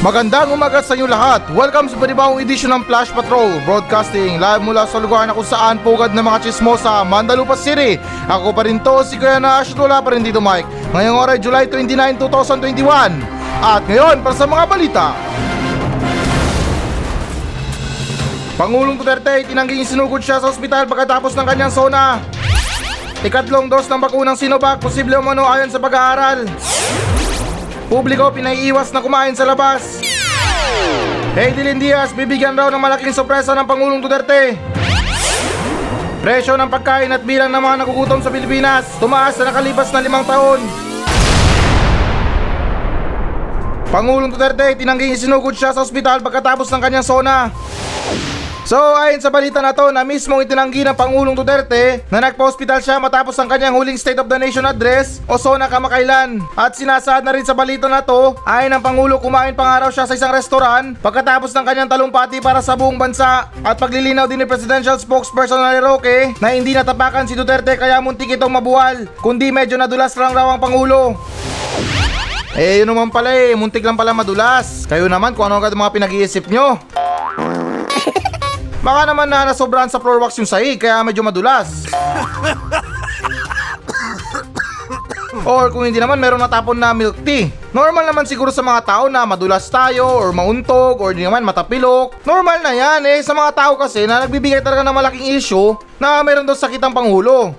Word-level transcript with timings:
Magandang 0.00 0.48
umaga 0.56 0.80
sa 0.80 0.96
inyo 0.96 1.04
lahat. 1.04 1.44
Welcome 1.52 1.92
sa 1.92 2.00
panibawang 2.00 2.40
edisyon 2.40 2.72
ng 2.72 2.88
Flash 2.88 3.12
Patrol 3.12 3.60
Broadcasting 3.68 4.40
live 4.40 4.64
mula 4.64 4.88
sa 4.88 4.96
lugar 4.96 5.28
na 5.28 5.36
kung 5.36 5.44
saan 5.44 5.76
pugad 5.84 6.16
ng 6.16 6.24
mga 6.24 6.40
chismosa, 6.48 7.04
Mandalupa 7.04 7.52
City. 7.52 8.00
Ako 8.24 8.56
pa 8.56 8.64
rin 8.64 8.80
to, 8.80 9.04
si 9.04 9.20
Kuya 9.20 9.36
Nash 9.36 9.76
wala 9.76 10.00
pa 10.00 10.16
rin 10.16 10.24
dito 10.24 10.40
Mike. 10.40 10.64
Ngayong 10.96 11.20
oras 11.20 11.36
July 11.44 11.68
29, 11.68 12.16
2021. 12.16 13.12
At 13.60 13.84
ngayon, 13.84 14.24
para 14.24 14.32
sa 14.32 14.48
mga 14.48 14.64
balita. 14.72 15.06
Pangulong 18.56 18.96
Duterte, 18.96 19.44
tinangging 19.44 19.84
sinugod 19.84 20.24
siya 20.24 20.40
sa 20.40 20.48
ospital 20.48 20.88
pagkatapos 20.88 21.36
ng 21.36 21.44
kanyang 21.44 21.72
sona. 21.76 22.24
Ikatlong 23.20 23.68
dos 23.68 23.84
ng 23.84 24.00
bakunang 24.00 24.40
Sinovac, 24.40 24.80
posible 24.80 25.20
umano 25.20 25.44
ayon 25.44 25.68
sa 25.68 25.76
pag-aaral. 25.76 26.48
Publiko 27.90 28.30
pinaiiwas 28.30 28.94
na 28.94 29.02
kumain 29.02 29.34
sa 29.34 29.42
labas. 29.42 29.98
Heidelin 31.34 31.82
Diaz, 31.82 32.14
bibigyan 32.14 32.54
raw 32.54 32.70
ng 32.70 32.78
malaking 32.78 33.10
sorpresa 33.10 33.50
ng 33.50 33.66
Pangulong 33.66 33.98
Duterte. 33.98 34.54
Presyo 36.22 36.54
ng 36.54 36.70
pagkain 36.70 37.10
at 37.10 37.26
bilang 37.26 37.50
ng 37.50 37.58
mga 37.58 37.82
nagugutom 37.82 38.22
sa 38.22 38.30
Pilipinas, 38.30 38.86
tumaas 39.02 39.34
na 39.42 39.50
nakalipas 39.50 39.90
na 39.90 40.06
limang 40.06 40.22
taon. 40.22 40.62
Pangulong 43.90 44.30
Duterte, 44.30 44.78
tinangging 44.78 45.10
isinugod 45.10 45.58
siya 45.58 45.74
sa 45.74 45.82
ospital 45.82 46.22
pagkatapos 46.22 46.70
ng 46.70 46.78
kanyang 46.78 47.02
sona. 47.02 47.50
So 48.68 48.76
ayon 48.76 49.24
sa 49.24 49.32
balita 49.32 49.64
na 49.64 49.72
to 49.72 49.88
na 49.88 50.04
mismong 50.04 50.44
itinanggi 50.44 50.84
ng 50.84 50.92
Pangulong 50.92 51.32
Duterte 51.32 52.04
na 52.12 52.20
nagpa-hospital 52.20 52.84
siya 52.84 53.00
matapos 53.00 53.32
ang 53.40 53.48
kanyang 53.48 53.72
huling 53.72 53.96
State 53.96 54.20
of 54.20 54.28
the 54.28 54.36
Nation 54.36 54.68
address 54.68 55.24
o 55.24 55.40
SONA 55.40 55.66
kamakailan. 55.66 56.44
At 56.54 56.76
sinasaad 56.76 57.24
na 57.24 57.32
rin 57.32 57.42
sa 57.42 57.56
balita 57.56 57.88
na 57.88 58.04
to 58.04 58.36
ayon 58.44 58.76
ng 58.76 58.84
Pangulo 58.84 59.16
kumain 59.16 59.56
pangaraw 59.56 59.88
siya 59.88 60.04
sa 60.04 60.12
isang 60.12 60.30
restoran 60.30 60.92
pagkatapos 61.00 61.56
ng 61.56 61.64
kanyang 61.64 61.88
talumpati 61.88 62.38
para 62.44 62.60
sa 62.60 62.76
buong 62.76 63.00
bansa 63.00 63.48
at 63.64 63.76
paglilinaw 63.80 64.28
din 64.28 64.44
ni 64.44 64.46
Presidential 64.46 65.00
Spokesperson 65.00 65.58
na 65.58 65.80
Roque 65.80 66.36
na 66.38 66.52
hindi 66.52 66.76
natapakan 66.76 67.24
si 67.24 67.32
Duterte 67.32 67.80
kaya 67.80 67.98
muntik 68.04 68.28
itong 68.28 68.52
mabuwal 68.52 69.08
kundi 69.24 69.48
medyo 69.48 69.80
nadulas 69.80 70.12
lang 70.20 70.36
raw 70.36 70.52
ang 70.52 70.60
Pangulo. 70.60 71.16
Eh 72.54 72.82
yun 72.82 72.90
naman 72.90 73.08
pala 73.14 73.30
eh, 73.30 73.54
muntik 73.54 73.80
lang 73.80 73.94
pala 73.94 74.10
madulas. 74.10 74.84
Kayo 74.84 75.06
naman 75.06 75.32
kung 75.38 75.46
ano 75.48 75.62
agad 75.62 75.72
mga 75.72 75.94
pinag-iisip 75.96 76.50
nyo. 76.50 76.76
Baka 78.80 79.12
naman 79.12 79.28
na 79.28 79.44
nasobrahan 79.44 79.92
sa 79.92 80.00
floor 80.00 80.24
wax 80.24 80.40
yung 80.40 80.48
sahig 80.48 80.80
kaya 80.80 81.04
medyo 81.04 81.20
madulas. 81.20 81.84
Or 85.44 85.68
kung 85.72 85.84
hindi 85.88 86.00
naman 86.00 86.20
meron 86.20 86.40
natapon 86.40 86.76
na 86.76 86.96
milk 86.96 87.20
tea. 87.24 87.52
Normal 87.70 88.08
naman 88.08 88.26
siguro 88.26 88.50
sa 88.50 88.64
mga 88.64 88.82
tao 88.82 89.04
na 89.06 89.22
madulas 89.28 89.68
tayo 89.68 90.04
or 90.04 90.32
mauntog 90.34 90.98
or 90.98 91.12
di 91.12 91.22
naman 91.22 91.44
matapilok. 91.46 92.24
Normal 92.26 92.60
na 92.64 92.72
yan 92.74 93.00
eh 93.06 93.20
sa 93.20 93.36
mga 93.36 93.52
tao 93.54 93.72
kasi 93.76 94.08
na 94.08 94.24
nagbibigay 94.24 94.64
talaga 94.64 94.82
ng 94.82 94.96
malaking 94.96 95.26
issue 95.38 95.76
na 96.00 96.20
meron 96.24 96.48
daw 96.48 96.56
sakit 96.56 96.80
ang 96.82 96.96
pangulo. 96.96 97.54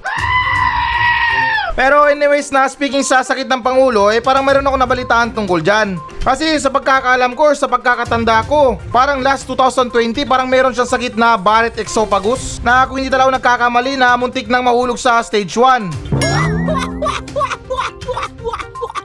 Pero 1.72 2.04
anyways 2.04 2.52
na 2.52 2.68
speaking 2.68 3.04
sa 3.04 3.24
sakit 3.24 3.48
ng 3.48 3.64
Pangulo 3.64 4.12
eh 4.12 4.20
parang 4.20 4.44
meron 4.44 4.68
ako 4.68 4.76
nabalitaan 4.76 5.32
tungkol 5.32 5.64
dyan. 5.64 5.96
Kasi 6.22 6.60
sa 6.62 6.70
pagkakaalam 6.70 7.34
ko 7.34 7.50
or 7.50 7.56
sa 7.58 7.66
pagkakatanda 7.66 8.46
ko, 8.46 8.78
parang 8.94 9.24
last 9.24 9.48
2020 9.48 10.28
parang 10.28 10.46
meron 10.46 10.76
siyang 10.76 10.92
sakit 10.92 11.16
na 11.18 11.40
Barrett 11.40 11.80
esophagus 11.80 12.60
na 12.62 12.86
kung 12.86 13.00
hindi 13.00 13.10
ako 13.10 13.32
nagkakamali 13.34 13.98
na 13.98 14.14
muntik 14.20 14.52
nang 14.52 14.68
mahulog 14.68 15.00
sa 15.00 15.24
stage 15.24 15.56
1. 15.56 16.12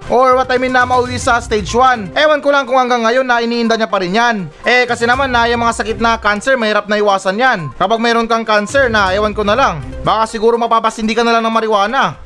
Or 0.07 0.39
what 0.39 0.47
I 0.55 0.59
mean 0.63 0.71
na 0.71 0.87
mauli 0.87 1.19
sa 1.19 1.43
stage 1.43 1.75
1. 1.75 2.15
Ewan 2.15 2.39
ko 2.39 2.55
lang 2.55 2.63
kung 2.63 2.79
hanggang 2.79 3.03
ngayon 3.03 3.27
na 3.27 3.43
iniinda 3.43 3.75
niya 3.75 3.91
pa 3.91 3.99
rin 3.99 4.15
yan. 4.15 4.47
Eh 4.63 4.87
kasi 4.87 5.03
naman 5.03 5.35
na 5.35 5.51
yung 5.51 5.67
mga 5.67 5.83
sakit 5.83 5.99
na 5.99 6.15
cancer 6.23 6.55
mahirap 6.55 6.87
na 6.87 7.03
iwasan 7.03 7.35
yan. 7.35 7.75
Kapag 7.75 7.99
meron 7.99 8.31
kang 8.31 8.47
cancer 8.47 8.87
na 8.87 9.11
ewan 9.11 9.35
ko 9.35 9.43
na 9.43 9.59
lang. 9.59 9.83
Baka 10.07 10.31
siguro 10.31 10.55
mapapasindi 10.63 11.11
ka 11.11 11.27
na 11.27 11.35
lang 11.35 11.43
ng 11.43 11.51
marijuana. 11.51 12.23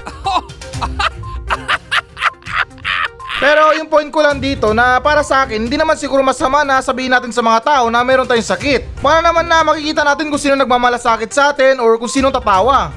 Pero 3.40 3.72
yung 3.72 3.88
point 3.88 4.12
ko 4.12 4.20
lang 4.20 4.36
dito 4.36 4.76
na 4.76 5.00
para 5.00 5.24
sa 5.24 5.48
akin, 5.48 5.64
hindi 5.64 5.80
naman 5.80 5.96
siguro 5.96 6.20
masama 6.20 6.60
na 6.60 6.84
sabihin 6.84 7.08
natin 7.08 7.32
sa 7.32 7.40
mga 7.40 7.64
tao 7.64 7.84
na 7.88 8.04
meron 8.04 8.28
tayong 8.28 8.44
sakit. 8.44 9.00
Para 9.00 9.24
naman 9.24 9.48
na 9.48 9.64
makikita 9.64 10.04
natin 10.04 10.28
kung 10.28 10.36
sino 10.36 10.60
nagmamalasakit 10.60 11.32
sa 11.32 11.48
atin 11.48 11.80
or 11.80 11.96
kung 11.96 12.12
sino 12.12 12.28
tatawa. 12.28 12.92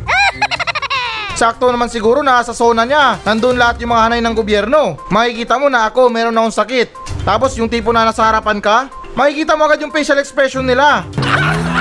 Sakto 1.39 1.71
naman 1.71 1.87
siguro 1.87 2.19
na 2.19 2.43
sa 2.43 2.51
zona 2.51 2.83
niya, 2.83 3.23
nandun 3.23 3.55
lahat 3.55 3.79
yung 3.79 3.95
mga 3.95 4.03
hanay 4.03 4.19
ng 4.19 4.35
gobyerno. 4.35 4.99
Makikita 5.07 5.55
mo 5.55 5.71
na 5.71 5.87
ako 5.87 6.11
meron 6.11 6.35
akong 6.35 6.59
sakit. 6.59 6.91
Tapos 7.23 7.55
yung 7.55 7.71
tipo 7.71 7.95
na 7.95 8.03
nasa 8.03 8.27
harapan 8.27 8.59
ka, 8.59 8.91
makikita 9.15 9.55
mo 9.55 9.63
agad 9.63 9.79
yung 9.79 9.95
facial 9.95 10.19
expression 10.19 10.67
nila. 10.67 11.07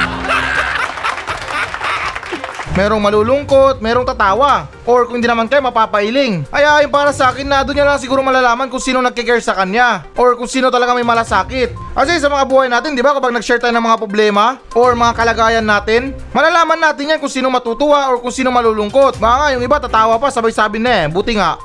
Merong 2.73 3.05
malulungkot, 3.05 3.85
merong 3.85 4.09
tatawa. 4.09 4.65
Or 4.89 5.05
kung 5.05 5.21
hindi 5.21 5.29
naman 5.29 5.45
kayo, 5.45 5.61
mapapailing. 5.61 6.49
Kaya 6.49 6.81
yung 6.81 6.89
para 6.89 7.13
sa 7.13 7.29
akin 7.29 7.45
na 7.45 7.61
doon 7.61 7.77
niya 7.77 7.85
lang 7.85 8.01
siguro 8.01 8.25
malalaman 8.25 8.73
kung 8.73 8.81
sino 8.81 9.05
nagkikare 9.05 9.45
sa 9.45 9.53
kanya. 9.53 10.09
Or 10.17 10.41
kung 10.41 10.49
sino 10.49 10.73
talaga 10.73 10.97
may 10.97 11.05
malasakit. 11.05 11.77
Kasi 11.93 12.17
sa 12.17 12.33
mga 12.33 12.49
buhay 12.49 12.73
natin, 12.73 12.97
di 12.97 13.05
ba 13.05 13.13
kapag 13.13 13.37
nag-share 13.37 13.61
tayo 13.61 13.77
ng 13.77 13.85
mga 13.85 14.01
problema 14.01 14.57
or 14.73 14.97
mga 14.97 15.13
kalagayan 15.13 15.69
natin, 15.69 16.17
malalaman 16.33 16.81
natin 16.81 17.13
yan 17.13 17.21
kung 17.21 17.29
sino 17.29 17.53
matutuwa 17.53 18.09
or 18.09 18.25
kung 18.25 18.33
sino 18.33 18.49
malulungkot. 18.49 19.21
Baka 19.21 19.37
nga 19.37 19.49
yung 19.53 19.65
iba 19.69 19.77
tatawa 19.77 20.17
pa 20.17 20.33
sabay 20.33 20.57
sabi 20.57 20.81
na 20.81 21.05
eh, 21.05 21.07
buti 21.13 21.37
nga. 21.37 21.61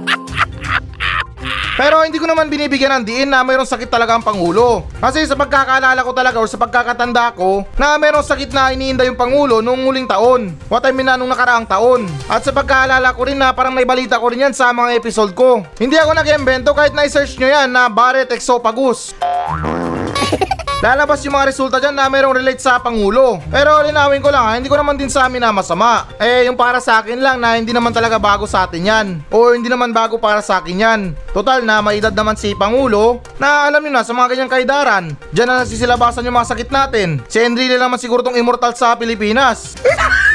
Pero 1.80 2.04
hindi 2.04 2.20
ko 2.20 2.28
naman 2.28 2.52
binibigyan 2.52 3.00
ng 3.00 3.04
diin 3.08 3.32
na 3.32 3.40
mayroong 3.40 3.64
sakit 3.64 3.88
talaga 3.88 4.20
ang 4.20 4.26
Pangulo. 4.28 4.84
Kasi 5.00 5.24
sa 5.24 5.40
pagkakaalala 5.40 6.04
ko 6.04 6.12
talaga 6.12 6.36
or 6.36 6.52
sa 6.52 6.60
pagkakatanda 6.60 7.32
ko 7.40 7.64
na 7.80 7.96
mayroong 7.96 8.28
sakit 8.28 8.52
na 8.52 8.76
iniinda 8.76 9.08
yung 9.08 9.16
Pangulo 9.16 9.64
noong 9.64 9.88
huling 9.88 10.04
taon. 10.04 10.52
What 10.68 10.84
I 10.84 10.92
mean 10.92 11.08
na 11.08 11.16
nung 11.16 11.32
nakaraang 11.32 11.72
taon. 11.72 12.04
At 12.28 12.44
sa 12.44 12.52
pagkaalala 12.52 13.16
ko 13.16 13.24
rin 13.24 13.40
na 13.40 13.56
parang 13.56 13.72
may 13.72 13.88
balita 13.88 14.20
ko 14.20 14.28
rin 14.28 14.44
yan 14.44 14.52
sa 14.52 14.76
mga 14.76 15.00
episode 15.00 15.32
ko. 15.32 15.64
Hindi 15.80 15.96
ako 15.96 16.20
nag-invento 16.20 16.76
kahit 16.76 16.92
na-search 16.92 17.40
nyo 17.40 17.48
yan 17.48 17.72
na 17.72 17.88
Barrett 17.88 18.36
Exopagus. 18.36 19.16
Lalabas 20.80 21.20
yung 21.28 21.36
mga 21.36 21.52
resulta 21.52 21.76
dyan 21.84 21.92
na 21.92 22.08
merong 22.08 22.40
relate 22.40 22.64
sa 22.64 22.80
Pangulo. 22.80 23.44
Pero 23.52 23.84
linawin 23.84 24.24
ko 24.24 24.32
lang 24.32 24.48
ha, 24.48 24.56
hindi 24.56 24.72
ko 24.72 24.80
naman 24.80 24.96
din 24.96 25.12
sa 25.12 25.28
amin 25.28 25.44
na 25.44 25.52
masama. 25.52 26.08
Eh, 26.16 26.48
yung 26.48 26.56
para 26.56 26.80
sa 26.80 27.04
akin 27.04 27.20
lang 27.20 27.36
na 27.36 27.60
hindi 27.60 27.76
naman 27.76 27.92
talaga 27.92 28.16
bago 28.16 28.48
sa 28.48 28.64
atin 28.64 28.88
yan. 28.88 29.08
O 29.28 29.52
hindi 29.52 29.68
naman 29.68 29.92
bago 29.92 30.16
para 30.16 30.40
sa 30.40 30.64
akin 30.64 30.80
yan. 30.80 31.02
Total 31.36 31.68
na 31.68 31.84
may 31.84 32.00
edad 32.00 32.16
naman 32.16 32.40
si 32.40 32.56
Pangulo 32.56 33.20
na 33.36 33.68
alam 33.68 33.84
nyo 33.84 33.92
na 33.92 34.08
sa 34.08 34.16
mga 34.16 34.32
ganyang 34.32 34.52
kaidaran. 34.56 35.06
Diyan 35.36 35.52
na 35.52 35.68
nasisilabasan 35.68 36.24
yung 36.24 36.40
mga 36.40 36.48
sakit 36.56 36.72
natin. 36.72 37.20
Si 37.28 37.44
Enrile 37.44 37.76
naman 37.76 38.00
siguro 38.00 38.24
tong 38.24 38.40
immortal 38.40 38.72
sa 38.72 38.96
Pilipinas. 38.96 39.76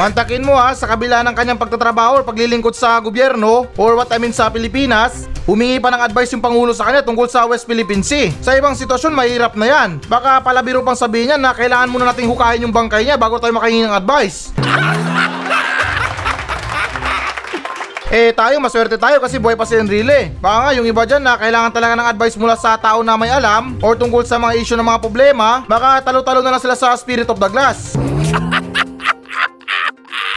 Mantakin 0.00 0.40
mo 0.40 0.56
ha, 0.56 0.72
sa 0.72 0.88
kabila 0.88 1.20
ng 1.20 1.36
kanyang 1.36 1.60
pagtatrabaho 1.60 2.16
or 2.16 2.24
paglilingkod 2.24 2.72
sa 2.72 2.96
gobyerno 3.04 3.68
or 3.76 4.00
what 4.00 4.08
I 4.08 4.16
mean 4.16 4.32
sa 4.32 4.48
Pilipinas, 4.48 5.28
humingi 5.44 5.76
pa 5.76 5.92
ng 5.92 6.00
advice 6.00 6.32
yung 6.32 6.40
Pangulo 6.40 6.72
sa 6.72 6.88
kanya 6.88 7.04
tungkol 7.04 7.28
sa 7.28 7.44
West 7.44 7.68
Philippine 7.68 8.00
Sea. 8.00 8.32
Sa 8.40 8.56
ibang 8.56 8.72
sitwasyon, 8.72 9.12
mahirap 9.12 9.60
na 9.60 9.68
yan. 9.68 10.00
Baka 10.08 10.40
palabiro 10.40 10.80
pang 10.80 10.96
sabihin 10.96 11.36
niya 11.36 11.36
na 11.36 11.52
kailangan 11.52 11.92
muna 11.92 12.08
nating 12.08 12.32
hukayin 12.32 12.64
yung 12.64 12.72
bangkay 12.72 13.04
niya 13.04 13.20
bago 13.20 13.36
tayo 13.36 13.52
makahingi 13.52 13.84
ng 13.84 13.92
advice. 13.92 14.56
Eh 18.10 18.34
tayo, 18.34 18.58
maswerte 18.58 18.98
tayo 18.98 19.22
kasi 19.22 19.38
buhay 19.38 19.54
pa 19.54 19.62
si 19.62 19.78
Enrile. 19.78 20.34
Baka 20.42 20.56
nga 20.66 20.70
yung 20.74 20.82
iba 20.82 21.06
dyan 21.06 21.22
na 21.22 21.38
kailangan 21.38 21.70
talaga 21.70 21.94
ng 21.94 22.10
advice 22.10 22.34
mula 22.34 22.58
sa 22.58 22.74
tao 22.74 23.06
na 23.06 23.14
may 23.14 23.30
alam 23.30 23.78
or 23.86 23.94
tungkol 23.94 24.26
sa 24.26 24.34
mga 24.34 24.58
issue 24.58 24.74
ng 24.74 24.82
mga 24.82 24.98
problema, 24.98 25.62
baka 25.70 26.02
talo-talo 26.02 26.42
na 26.42 26.50
lang 26.50 26.58
sila 26.58 26.74
sa 26.74 26.90
Spirit 26.98 27.30
of 27.30 27.38
the 27.38 27.46
Glass. 27.46 27.94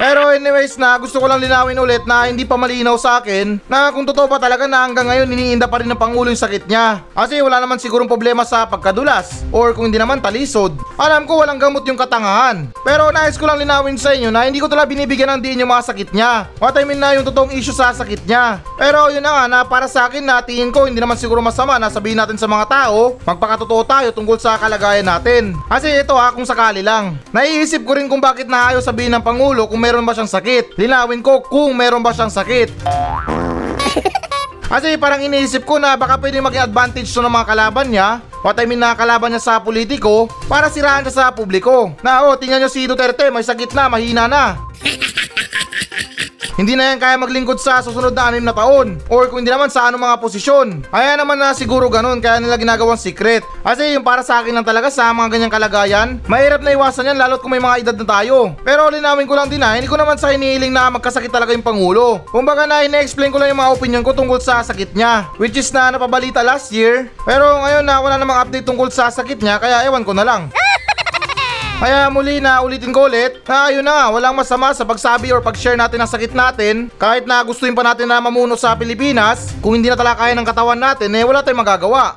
Pero 0.03 0.35
anyways 0.35 0.75
na 0.75 0.99
gusto 0.99 1.15
ko 1.15 1.31
lang 1.31 1.39
linawin 1.39 1.79
ulit 1.79 2.03
na 2.03 2.27
hindi 2.27 2.43
pa 2.43 2.59
malinaw 2.59 2.99
sa 2.99 3.23
akin 3.23 3.63
na 3.71 3.87
kung 3.87 4.03
totoo 4.03 4.27
pa 4.27 4.35
talaga 4.35 4.67
na 4.67 4.83
hanggang 4.83 5.07
ngayon 5.07 5.31
iniinda 5.31 5.63
pa 5.63 5.79
rin 5.79 5.87
ng 5.87 5.95
Pangulo 5.95 6.27
yung 6.27 6.43
sakit 6.43 6.67
niya. 6.67 7.07
Kasi 7.15 7.39
wala 7.39 7.63
naman 7.63 7.79
sigurong 7.79 8.11
problema 8.11 8.43
sa 8.43 8.67
pagkadulas 8.67 9.47
or 9.55 9.71
kung 9.71 9.87
hindi 9.87 9.95
naman 9.95 10.19
talisod. 10.19 10.75
Alam 10.99 11.23
ko 11.23 11.39
walang 11.39 11.55
gamot 11.55 11.87
yung 11.87 11.95
katangahan. 11.95 12.67
Pero 12.83 13.15
nais 13.15 13.39
ko 13.39 13.47
lang 13.47 13.63
linawin 13.63 13.95
sa 13.95 14.11
inyo 14.11 14.27
na 14.27 14.43
hindi 14.43 14.59
ko 14.59 14.67
talaga 14.67 14.91
binibigyan 14.91 15.39
ng 15.39 15.41
diin 15.41 15.63
yung 15.63 15.71
mga 15.71 15.87
sakit 15.95 16.11
niya. 16.11 16.51
What 16.59 16.75
I 16.75 16.83
mean 16.83 16.99
na 16.99 17.15
yung 17.15 17.23
totoong 17.23 17.55
issue 17.55 17.71
sa 17.71 17.95
sakit 17.95 18.27
niya. 18.27 18.59
Pero 18.75 19.07
yun 19.07 19.23
na 19.23 19.31
nga 19.31 19.43
na 19.47 19.59
para 19.63 19.87
sa 19.87 20.11
akin 20.11 20.19
na 20.19 20.43
tingin 20.43 20.75
ko 20.75 20.83
hindi 20.83 20.99
naman 20.99 21.15
siguro 21.15 21.39
masama 21.39 21.79
na 21.79 21.87
sabihin 21.87 22.19
natin 22.19 22.35
sa 22.35 22.51
mga 22.51 22.67
tao 22.67 23.15
magpakatotoo 23.23 23.87
tayo 23.87 24.11
tungkol 24.11 24.35
sa 24.35 24.59
kalagayan 24.59 25.07
natin. 25.07 25.55
Kasi 25.71 26.03
ito 26.03 26.11
ha 26.19 26.35
kung 26.35 26.43
sakali 26.43 26.83
lang. 26.83 27.15
Naiisip 27.31 27.87
ko 27.87 27.95
rin 27.95 28.11
kung 28.11 28.19
bakit 28.19 28.51
naayaw 28.51 28.83
sabihin 28.83 29.15
ng 29.15 29.23
Pangulo 29.23 29.63
kung 29.71 29.79
meron 29.93 30.09
ba 30.09 30.17
siyang 30.17 30.33
sakit. 30.33 30.73
Linawin 30.73 31.21
ko 31.21 31.45
kung 31.45 31.77
meron 31.77 32.01
ba 32.01 32.09
siyang 32.09 32.33
sakit. 32.33 32.73
Kasi 34.73 34.97
parang 34.97 35.21
iniisip 35.21 35.69
ko 35.69 35.77
na 35.77 35.93
baka 35.93 36.17
pwede 36.17 36.41
maging 36.41 36.65
advantage 36.65 37.13
to 37.13 37.21
ng 37.21 37.29
mga 37.29 37.45
kalaban 37.45 37.93
niya 37.93 38.25
What 38.43 38.59
I 38.59 38.67
mean 38.67 38.81
na 38.81 38.91
kalaban 38.91 39.31
niya 39.31 39.39
sa 39.39 39.63
politiko 39.63 40.27
para 40.51 40.67
siraan 40.67 41.07
siya 41.07 41.15
sa 41.15 41.25
publiko. 41.31 41.95
Na 42.03 42.27
oh, 42.27 42.35
tingnan 42.35 42.59
niyo 42.59 42.67
si 42.67 42.83
Duterte, 42.83 43.31
may 43.31 43.39
sakit 43.39 43.71
na, 43.71 43.87
mahina 43.87 44.27
na. 44.27 44.59
Hindi 46.53 46.77
na 46.77 46.93
yan 46.93 47.01
kaya 47.01 47.17
maglingkod 47.17 47.57
sa 47.57 47.81
susunod 47.81 48.13
na 48.13 48.29
anim 48.29 48.45
na 48.45 48.53
taon. 48.53 49.01
Or 49.09 49.25
kung 49.25 49.41
hindi 49.41 49.49
naman 49.49 49.73
sa 49.73 49.89
anong 49.89 50.05
mga 50.05 50.17
posisyon. 50.21 50.85
Kaya 50.85 51.17
naman 51.17 51.41
na 51.41 51.57
siguro 51.57 51.89
ganun, 51.89 52.21
kaya 52.21 52.37
nila 52.37 52.61
ginagawang 52.61 52.99
secret. 52.99 53.41
Kasi 53.65 53.97
yung 53.97 54.05
para 54.05 54.21
sa 54.21 54.41
akin 54.41 54.53
lang 54.53 54.67
talaga 54.67 54.93
sa 54.93 55.09
mga 55.09 55.33
ganyang 55.33 55.53
kalagayan, 55.53 56.09
mahirap 56.29 56.61
na 56.61 56.73
iwasan 56.77 57.09
yan 57.09 57.17
lalo't 57.17 57.41
kung 57.41 57.53
may 57.53 57.63
mga 57.63 57.81
edad 57.81 57.97
na 57.97 58.05
tayo. 58.05 58.53
Pero 58.61 58.89
linawin 58.93 59.25
ko 59.25 59.33
lang 59.33 59.49
din 59.49 59.61
na, 59.61 59.73
hindi 59.73 59.89
ko 59.89 59.97
naman 59.97 60.21
sa 60.21 60.29
hinihiling 60.29 60.69
na 60.69 60.93
magkasakit 60.93 61.33
talaga 61.33 61.57
yung 61.57 61.65
Pangulo. 61.65 62.21
Kumbaga 62.29 62.69
na 62.69 62.85
ina-explain 62.85 63.33
ko 63.33 63.41
lang 63.41 63.49
yung 63.49 63.61
mga 63.61 63.73
opinion 63.73 64.03
ko 64.05 64.13
tungkol 64.13 64.37
sa 64.37 64.61
sakit 64.61 64.93
niya. 64.93 65.33
Which 65.41 65.57
is 65.57 65.73
na 65.73 65.89
napabalita 65.89 66.45
last 66.45 66.69
year. 66.69 67.09
Pero 67.25 67.59
ngayon 67.65 67.85
na 67.85 67.97
wala 67.97 68.15
namang 68.21 68.45
update 68.45 68.67
tungkol 68.67 68.93
sa 68.93 69.09
sakit 69.09 69.41
niya, 69.41 69.57
kaya 69.57 69.85
ewan 69.89 70.05
ko 70.05 70.13
na 70.13 70.25
lang. 70.27 70.53
Kaya 71.83 72.07
muli 72.07 72.39
na 72.39 72.63
ulitin 72.63 72.95
ko 72.95 73.11
ulit 73.11 73.43
na 73.43 73.67
ayun 73.67 73.83
na 73.83 74.07
walang 74.07 74.31
masama 74.31 74.71
sa 74.71 74.87
pagsabi 74.87 75.35
or 75.35 75.43
pag-share 75.43 75.75
natin 75.75 75.99
ng 75.99 76.07
sakit 76.07 76.31
natin 76.31 76.87
kahit 76.95 77.27
na 77.27 77.43
gustuin 77.43 77.75
pa 77.75 77.83
natin 77.83 78.07
na 78.07 78.23
mamuno 78.23 78.55
sa 78.55 78.71
Pilipinas 78.71 79.51
kung 79.59 79.75
hindi 79.75 79.91
na 79.91 79.99
talaga 79.99 80.23
kaya 80.23 80.31
ng 80.31 80.47
katawan 80.47 80.79
natin 80.79 81.11
eh 81.11 81.27
wala 81.27 81.43
tayong 81.43 81.59
magagawa. 81.59 82.15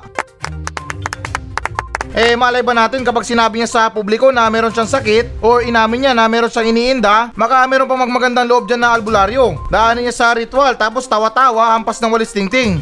Eh 2.15 2.39
malay 2.39 2.63
ba 2.63 2.71
natin 2.71 3.03
kapag 3.03 3.27
sinabi 3.27 3.59
niya 3.59 3.67
sa 3.67 3.91
publiko 3.91 4.31
na 4.31 4.47
meron 4.47 4.71
siyang 4.71 4.87
sakit 4.87 5.43
or 5.43 5.59
inamin 5.59 6.07
niya 6.07 6.13
na 6.15 6.31
meron 6.31 6.47
siyang 6.47 6.71
iniinda 6.71 7.35
baka 7.35 7.67
meron 7.67 7.91
pa 7.91 7.99
magmagandang 7.99 8.47
loob 8.47 8.71
dyan 8.71 8.87
na 8.87 8.95
albularyo. 8.95 9.67
Daanin 9.67 10.07
niya 10.07 10.15
sa 10.15 10.31
ritual 10.31 10.79
tapos 10.79 11.11
tawa-tawa 11.11 11.75
hampas 11.75 11.99
ng 11.99 12.07
walis 12.07 12.31
tingting. 12.31 12.79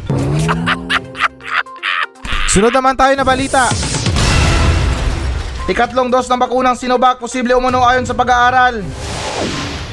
Sunod 2.54 2.70
naman 2.70 2.94
tayo 2.94 3.18
na 3.18 3.26
balita. 3.26 3.95
Ikatlong 5.66 6.14
dos 6.14 6.30
ng 6.30 6.38
bakunang 6.38 6.78
Sinovac 6.78 7.18
posible 7.18 7.58
umano 7.58 7.82
ayon 7.82 8.06
sa 8.06 8.14
pag-aaral. 8.14 8.86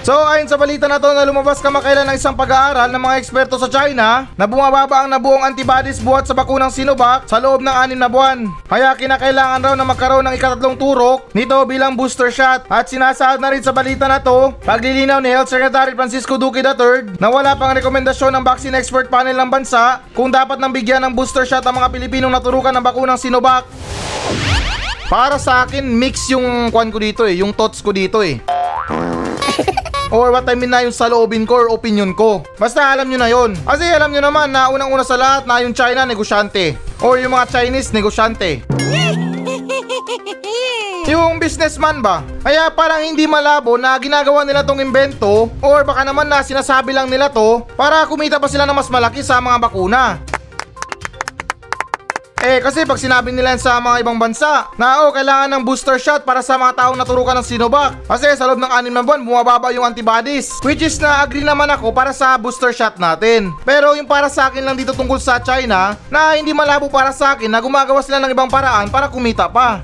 So 0.04 0.12
ayon 0.12 0.44
sa 0.44 0.60
balita 0.60 0.84
na 0.84 1.00
to 1.00 1.08
na 1.16 1.24
lumabas 1.24 1.64
kamakailan 1.64 2.04
ng 2.12 2.18
isang 2.20 2.36
pag-aaral 2.36 2.92
ng 2.92 3.00
mga 3.00 3.16
eksperto 3.16 3.56
sa 3.56 3.72
China 3.72 4.28
na 4.36 4.44
bumababa 4.44 5.00
ang 5.00 5.08
nabuong 5.08 5.48
antibodies 5.48 5.96
buhat 6.04 6.28
sa 6.28 6.36
bakunang 6.36 6.68
Sinovac 6.68 7.24
sa 7.24 7.40
loob 7.40 7.64
ng 7.64 7.72
anim 7.72 7.96
na 7.96 8.12
buwan. 8.12 8.52
Kaya 8.68 8.92
kinakailangan 9.00 9.64
raw 9.64 9.72
na 9.72 9.88
magkaroon 9.88 10.28
ng 10.28 10.36
ikatatlong 10.36 10.76
turok 10.76 11.32
nito 11.32 11.56
bilang 11.64 11.96
booster 11.96 12.28
shot 12.28 12.68
at 12.68 12.92
sinasaad 12.92 13.40
na 13.40 13.48
rin 13.56 13.64
sa 13.64 13.72
balita 13.72 14.04
na 14.04 14.20
to 14.20 14.52
paglilinaw 14.68 15.24
ni 15.24 15.32
Health 15.32 15.48
Secretary 15.48 15.96
Francisco 15.96 16.36
Duque 16.36 16.60
III 16.60 17.16
na 17.16 17.32
wala 17.32 17.56
pang 17.56 17.72
rekomendasyon 17.72 18.36
ng 18.36 18.44
vaccine 18.44 18.76
expert 18.76 19.08
panel 19.08 19.40
ng 19.40 19.48
bansa 19.48 20.04
kung 20.12 20.28
dapat 20.28 20.60
nang 20.60 20.76
bigyan 20.76 21.00
ng 21.08 21.16
booster 21.16 21.48
shot 21.48 21.64
ang 21.64 21.80
mga 21.80 21.88
Pilipinong 21.88 22.34
naturukan 22.34 22.76
ng 22.76 22.84
bakunang 22.84 23.16
Sinovac. 23.16 23.64
Para 25.12 25.36
sa 25.36 25.68
akin, 25.68 25.84
mix 25.84 26.32
yung 26.32 26.72
kwan 26.72 26.88
ko 26.88 26.96
dito 26.96 27.28
eh, 27.28 27.44
yung 27.44 27.52
thoughts 27.52 27.84
ko 27.84 27.92
dito 27.92 28.24
eh. 28.24 28.40
Or 30.08 30.32
what 30.32 30.48
I 30.48 30.56
mean 30.56 30.72
na 30.72 30.88
yung 30.88 30.96
saloobin 30.96 31.44
ko 31.44 31.60
or 31.60 31.68
opinion 31.68 32.16
ko. 32.16 32.40
Basta 32.56 32.96
alam 32.96 33.12
nyo 33.12 33.20
na 33.20 33.28
yon. 33.28 33.52
Kasi 33.60 33.92
alam 33.92 34.08
nyo 34.08 34.24
naman 34.24 34.48
na 34.48 34.72
unang-una 34.72 35.04
sa 35.04 35.20
lahat 35.20 35.44
na 35.44 35.60
yung 35.60 35.76
China 35.76 36.08
negosyante. 36.08 36.80
Or 37.04 37.20
yung 37.20 37.36
mga 37.36 37.44
Chinese 37.52 37.92
negosyante. 37.92 38.64
Yung 41.12 41.42
businessman 41.42 41.98
ba? 41.98 42.22
Kaya 42.40 42.70
parang 42.72 43.02
hindi 43.02 43.26
malabo 43.26 43.74
na 43.74 43.98
ginagawa 43.98 44.46
nila 44.46 44.62
tong 44.62 44.80
imbento 44.80 45.50
or 45.58 45.82
baka 45.82 46.06
naman 46.06 46.30
na 46.30 46.46
sinasabi 46.46 46.94
lang 46.94 47.10
nila 47.10 47.26
to 47.26 47.66
para 47.74 48.06
kumita 48.06 48.38
pa 48.38 48.46
sila 48.46 48.64
ng 48.64 48.72
mas 48.72 48.88
malaki 48.88 49.20
sa 49.20 49.42
mga 49.42 49.60
bakuna. 49.60 50.22
Eh 52.42 52.58
kasi 52.58 52.82
pag 52.82 52.98
sinabi 52.98 53.30
nila 53.30 53.54
sa 53.54 53.78
mga 53.78 54.02
ibang 54.02 54.18
bansa 54.18 54.66
na 54.74 55.06
oh 55.06 55.14
kailangan 55.14 55.46
ng 55.46 55.62
booster 55.62 55.94
shot 55.94 56.26
para 56.26 56.42
sa 56.42 56.58
mga 56.58 56.74
taong 56.74 56.98
naturukan 56.98 57.38
ng 57.38 57.46
Sinovac. 57.46 57.94
Kasi 58.10 58.34
sa 58.34 58.50
loob 58.50 58.58
ng 58.58 58.66
anim 58.66 58.90
na 58.90 59.06
buwan 59.06 59.22
bumababa 59.22 59.70
yung 59.70 59.86
antibodies. 59.86 60.50
Which 60.66 60.82
is 60.82 60.98
na 60.98 61.22
agree 61.22 61.46
naman 61.46 61.70
ako 61.70 61.94
para 61.94 62.10
sa 62.10 62.34
booster 62.34 62.74
shot 62.74 62.98
natin. 62.98 63.54
Pero 63.62 63.94
yung 63.94 64.10
para 64.10 64.26
sa 64.26 64.50
akin 64.50 64.66
lang 64.66 64.74
dito 64.74 64.90
tungkol 64.90 65.22
sa 65.22 65.38
China 65.38 65.94
na 66.10 66.34
hindi 66.34 66.50
malabo 66.50 66.90
para 66.90 67.14
sa 67.14 67.38
akin 67.38 67.46
na 67.46 67.62
gumagawa 67.62 68.02
sila 68.02 68.18
ng 68.18 68.34
ibang 68.34 68.50
paraan 68.50 68.90
para 68.90 69.06
kumita 69.06 69.46
pa 69.46 69.78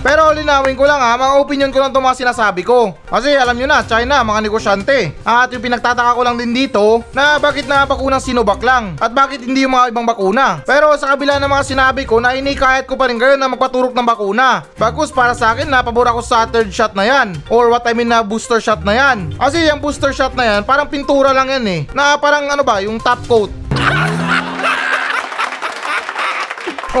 pero 0.00 0.32
linawin 0.32 0.76
ko 0.76 0.88
lang 0.88 1.00
ha, 1.00 1.12
mga 1.20 1.34
opinion 1.40 1.70
ko 1.70 1.78
lang 1.80 1.92
itong 1.92 2.06
mga 2.08 2.20
sinasabi 2.24 2.64
ko. 2.64 2.96
Kasi 3.04 3.36
alam 3.36 3.52
nyo 3.52 3.68
na, 3.68 3.84
China, 3.84 4.24
mga 4.24 4.40
negosyante. 4.40 5.12
At 5.22 5.52
yung 5.52 5.60
pinagtataka 5.60 6.16
ko 6.16 6.22
lang 6.24 6.40
din 6.40 6.56
dito, 6.56 7.04
na 7.12 7.36
bakit 7.36 7.68
na 7.68 7.84
bakunang 7.84 8.22
Sinovac 8.22 8.64
lang? 8.64 8.96
At 8.96 9.12
bakit 9.12 9.44
hindi 9.44 9.68
yung 9.68 9.76
mga 9.76 9.92
ibang 9.92 10.08
bakuna? 10.08 10.64
Pero 10.64 10.92
sa 10.96 11.12
kabila 11.12 11.36
ng 11.36 11.52
mga 11.52 11.64
sinabi 11.68 12.02
ko, 12.08 12.16
na 12.16 12.32
inikahit 12.32 12.88
ko 12.88 12.96
pa 12.96 13.12
rin 13.12 13.20
kayo 13.20 13.36
na 13.36 13.52
magpaturok 13.52 13.92
ng 13.92 14.06
bakuna. 14.08 14.64
Bagus 14.80 15.12
para 15.12 15.36
sa 15.36 15.52
akin, 15.52 15.68
napabor 15.68 16.08
ako 16.08 16.24
sa 16.24 16.48
third 16.48 16.72
shot 16.72 16.96
na 16.96 17.04
yan. 17.04 17.36
Or 17.52 17.68
what 17.68 17.84
I 17.84 17.92
mean 17.92 18.08
na 18.08 18.24
booster 18.24 18.60
shot 18.60 18.80
na 18.80 18.96
yan. 18.96 19.36
Kasi 19.36 19.68
yung 19.68 19.84
booster 19.84 20.16
shot 20.16 20.32
na 20.32 20.56
yan, 20.56 20.60
parang 20.64 20.88
pintura 20.88 21.36
lang 21.36 21.52
yan 21.52 21.64
eh. 21.68 21.80
Na 21.92 22.16
parang 22.16 22.48
ano 22.48 22.64
ba, 22.64 22.80
yung 22.80 22.96
top 22.96 23.20
coat. 23.28 23.52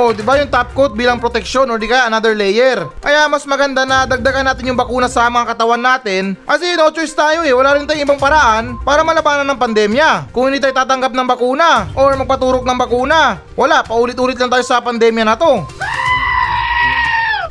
Oh, 0.00 0.16
di 0.16 0.24
ba 0.24 0.40
yung 0.40 0.48
top 0.48 0.72
coat 0.72 0.96
bilang 0.96 1.20
proteksyon 1.20 1.68
or 1.68 1.76
di 1.76 1.84
kaya 1.84 2.08
another 2.08 2.32
layer. 2.32 2.88
Kaya 3.04 3.28
mas 3.28 3.44
maganda 3.44 3.84
na 3.84 4.08
dagdagan 4.08 4.48
natin 4.48 4.72
yung 4.72 4.80
bakuna 4.80 5.12
sa 5.12 5.28
mga 5.28 5.52
katawan 5.52 5.76
natin 5.76 6.40
kasi 6.48 6.72
no 6.72 6.88
choice 6.88 7.12
tayo 7.12 7.44
eh. 7.44 7.52
Wala 7.52 7.76
rin 7.76 7.84
tayong 7.84 8.08
ibang 8.08 8.16
paraan 8.16 8.80
para 8.80 9.04
malabanan 9.04 9.44
ng 9.52 9.60
pandemya. 9.60 10.32
Kung 10.32 10.48
hindi 10.48 10.56
tayo 10.56 10.72
tatanggap 10.72 11.12
ng 11.12 11.28
bakuna 11.28 11.92
or 11.92 12.16
magpaturok 12.16 12.64
ng 12.64 12.80
bakuna, 12.80 13.44
wala, 13.52 13.84
paulit-ulit 13.84 14.40
lang 14.40 14.48
tayo 14.48 14.64
sa 14.64 14.80
pandemya 14.80 15.24
na 15.28 15.36
to. 15.36 15.68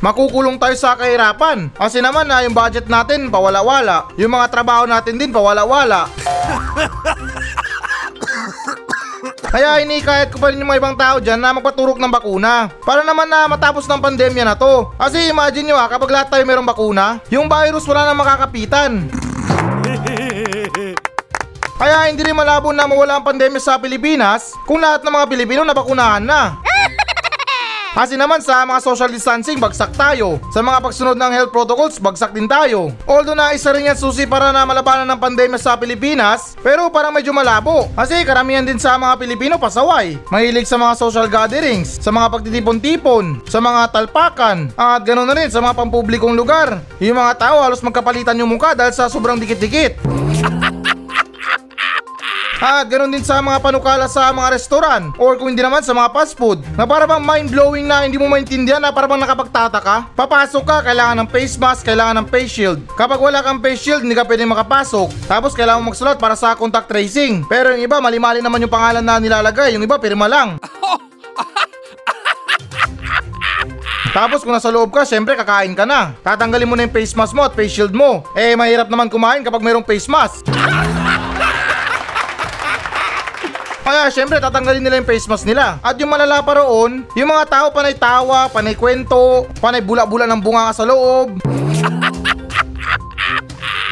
Makukulong 0.02 0.58
tayo 0.58 0.74
sa 0.74 0.98
kahirapan. 0.98 1.70
Kasi 1.70 2.02
naman 2.02 2.26
na 2.26 2.42
yung 2.42 2.56
budget 2.56 2.90
natin 2.90 3.30
pawala-wala. 3.30 4.10
Yung 4.18 4.34
mga 4.34 4.50
trabaho 4.50 4.90
natin 4.90 5.22
din 5.22 5.30
pawala-wala. 5.30 6.10
Kaya 9.50 9.82
inikayat 9.82 10.30
ko 10.30 10.38
pa 10.38 10.54
rin 10.54 10.62
yung 10.62 10.70
mga 10.70 10.78
ibang 10.78 10.94
tao 10.94 11.18
dyan 11.18 11.42
na 11.42 11.50
magpaturok 11.50 11.98
ng 11.98 12.06
bakuna. 12.06 12.70
Para 12.86 13.02
naman 13.02 13.26
na 13.26 13.50
matapos 13.50 13.90
ng 13.90 13.98
pandemya 13.98 14.46
na 14.46 14.54
to. 14.54 14.94
Kasi 14.94 15.26
imagine 15.26 15.74
nyo 15.74 15.76
ha, 15.76 15.90
kapag 15.90 16.06
lahat 16.06 16.30
tayo 16.30 16.46
mayroong 16.46 16.70
bakuna, 16.70 17.18
yung 17.34 17.50
virus 17.50 17.82
wala 17.90 18.06
na 18.06 18.14
makakapitan. 18.14 19.10
Kaya 21.82 22.06
hindi 22.06 22.22
rin 22.22 22.38
malabo 22.38 22.70
na 22.70 22.86
mawala 22.86 23.18
ang 23.18 23.26
pandemya 23.26 23.58
sa 23.58 23.74
Pilipinas 23.82 24.54
kung 24.70 24.78
lahat 24.78 25.02
ng 25.02 25.14
mga 25.18 25.26
Pilipino 25.26 25.66
nabakunahan 25.66 26.22
na. 26.22 26.62
Kasi 27.90 28.14
naman 28.14 28.38
sa 28.38 28.62
mga 28.62 28.78
social 28.86 29.10
distancing, 29.10 29.58
bagsak 29.58 29.90
tayo. 29.98 30.38
Sa 30.54 30.62
mga 30.62 30.78
pagsunod 30.78 31.18
ng 31.18 31.32
health 31.34 31.50
protocols, 31.50 31.98
bagsak 31.98 32.30
din 32.30 32.46
tayo. 32.46 32.94
Although 33.02 33.34
na 33.34 33.50
isa 33.50 33.74
rin 33.74 33.90
yan 33.90 33.98
susi 33.98 34.30
para 34.30 34.54
na 34.54 34.62
malabanan 34.62 35.10
ng 35.10 35.18
pandemya 35.18 35.58
sa 35.58 35.74
Pilipinas, 35.74 36.54
pero 36.62 36.86
parang 36.94 37.10
medyo 37.10 37.34
malabo. 37.34 37.90
Kasi 37.98 38.22
karamihan 38.22 38.62
din 38.62 38.78
sa 38.78 38.94
mga 38.94 39.18
Pilipino 39.18 39.58
pasaway. 39.58 40.14
Mahilig 40.30 40.70
sa 40.70 40.78
mga 40.78 40.94
social 40.94 41.26
gatherings, 41.26 41.98
sa 41.98 42.14
mga 42.14 42.30
pagtitipon-tipon, 42.30 43.42
sa 43.50 43.58
mga 43.58 43.90
talpakan, 43.90 44.70
at 44.78 45.02
ganoon 45.02 45.26
na 45.26 45.34
rin 45.34 45.50
sa 45.50 45.58
mga 45.58 45.74
pampublikong 45.74 46.38
lugar. 46.38 46.78
Yung 47.02 47.18
mga 47.18 47.42
tao 47.42 47.58
halos 47.58 47.82
magkapalitan 47.82 48.38
yung 48.38 48.54
mukha 48.54 48.78
dahil 48.78 48.94
sa 48.94 49.10
sobrang 49.10 49.42
dikit-dikit. 49.42 49.98
At 52.60 52.92
ganoon 52.92 53.08
din 53.08 53.24
sa 53.24 53.40
mga 53.40 53.56
panukala 53.64 54.04
sa 54.04 54.28
mga 54.36 54.52
restoran 54.52 55.16
or 55.16 55.40
kung 55.40 55.48
hindi 55.48 55.64
naman 55.64 55.80
sa 55.80 55.96
mga 55.96 56.12
fast 56.12 56.36
food 56.36 56.60
na 56.76 56.84
para 56.84 57.08
bang 57.08 57.24
mind-blowing 57.24 57.88
na 57.88 58.04
hindi 58.04 58.20
mo 58.20 58.28
maintindihan 58.28 58.84
na 58.84 58.92
para 58.92 59.08
bang 59.08 59.16
nakapagtataka. 59.16 60.12
Papasok 60.12 60.64
ka, 60.68 60.84
kailangan 60.84 61.24
ng 61.24 61.28
face 61.32 61.56
mask, 61.56 61.88
kailangan 61.88 62.20
ng 62.20 62.28
face 62.28 62.52
shield. 62.52 62.84
Kapag 63.00 63.16
wala 63.16 63.40
kang 63.40 63.64
face 63.64 63.80
shield, 63.80 64.04
hindi 64.04 64.12
ka 64.12 64.28
pwede 64.28 64.44
makapasok. 64.44 65.08
Tapos 65.24 65.56
kailangan 65.56 65.80
mo 65.80 65.88
magsulat 65.88 66.20
para 66.20 66.36
sa 66.36 66.52
contact 66.52 66.92
tracing. 66.92 67.48
Pero 67.48 67.72
yung 67.72 67.80
iba, 67.80 67.96
mali-mali 67.96 68.44
naman 68.44 68.60
yung 68.60 68.68
pangalan 68.68 69.00
na 69.00 69.16
nilalagay. 69.16 69.72
Yung 69.72 69.84
iba, 69.88 69.96
pirma 69.96 70.28
lang. 70.28 70.60
Tapos 74.12 74.44
kung 74.44 74.52
nasa 74.52 74.68
loob 74.68 74.92
ka, 74.92 75.08
syempre 75.08 75.32
kakain 75.32 75.72
ka 75.72 75.88
na. 75.88 76.12
Tatanggalin 76.20 76.68
mo 76.68 76.76
na 76.76 76.84
yung 76.84 76.92
face 76.92 77.16
mask 77.16 77.32
mo 77.32 77.40
at 77.40 77.56
face 77.56 77.72
shield 77.72 77.96
mo. 77.96 78.20
Eh, 78.36 78.52
mahirap 78.52 78.92
naman 78.92 79.08
kumain 79.08 79.40
kapag 79.40 79.64
mayroong 79.64 79.86
face 79.88 80.12
mask. 80.12 80.44
Kaya 83.90 84.06
syempre 84.06 84.38
tatanggalin 84.38 84.86
nila 84.86 85.02
yung 85.02 85.08
face 85.10 85.26
mask 85.26 85.42
nila. 85.42 85.82
At 85.82 85.98
yung 85.98 86.14
malala 86.14 86.38
pa 86.46 86.62
roon, 86.62 87.02
yung 87.18 87.26
mga 87.26 87.50
tao 87.50 87.66
panay 87.74 87.98
tawa, 87.98 88.46
panay 88.46 88.78
kwento, 88.78 89.50
panay 89.58 89.82
bula-bula 89.82 90.30
ng 90.30 90.38
bunga 90.38 90.70
sa 90.70 90.86
loob. 90.86 91.34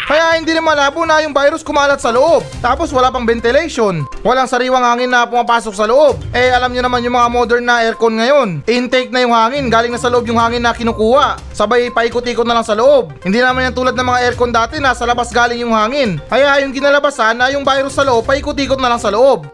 Kaya 0.07 0.39
hindi 0.39 0.55
rin 0.55 0.63
malabo 0.63 1.03
na 1.03 1.19
yung 1.27 1.35
virus 1.35 1.67
kumalat 1.67 1.99
sa 1.99 2.15
loob. 2.15 2.47
Tapos 2.63 2.95
wala 2.95 3.11
pang 3.11 3.27
ventilation. 3.27 4.07
Walang 4.23 4.47
sariwang 4.47 4.87
hangin 4.87 5.11
na 5.11 5.27
pumapasok 5.27 5.75
sa 5.75 5.91
loob. 5.91 6.23
Eh 6.31 6.55
alam 6.55 6.71
nyo 6.71 6.87
naman 6.87 7.03
yung 7.03 7.19
mga 7.19 7.29
modern 7.35 7.67
na 7.67 7.83
aircon 7.83 8.23
ngayon. 8.23 8.63
Intake 8.71 9.11
na 9.11 9.27
yung 9.27 9.35
hangin. 9.35 9.67
Galing 9.67 9.91
na 9.91 9.99
sa 9.99 10.15
loob 10.15 10.31
yung 10.31 10.39
hangin 10.39 10.63
na 10.63 10.79
kinukuha. 10.79 11.43
Sabay 11.51 11.91
paikot-ikot 11.91 12.47
na 12.47 12.55
lang 12.55 12.63
sa 12.63 12.79
loob. 12.79 13.19
Hindi 13.27 13.43
naman 13.43 13.67
yan 13.67 13.75
tulad 13.75 13.99
ng 13.99 14.07
mga 14.07 14.31
aircon 14.31 14.55
dati 14.55 14.79
na 14.79 14.95
sa 14.95 15.11
labas 15.11 15.35
galing 15.35 15.59
yung 15.59 15.75
hangin. 15.75 16.23
Kaya 16.31 16.63
yung 16.63 16.71
kinalabasan 16.71 17.35
na 17.35 17.51
yung 17.51 17.67
virus 17.67 17.99
sa 17.99 18.07
loob 18.07 18.23
paikot-ikot 18.31 18.79
na 18.79 18.95
lang 18.95 19.03
sa 19.03 19.11
loob. 19.11 19.51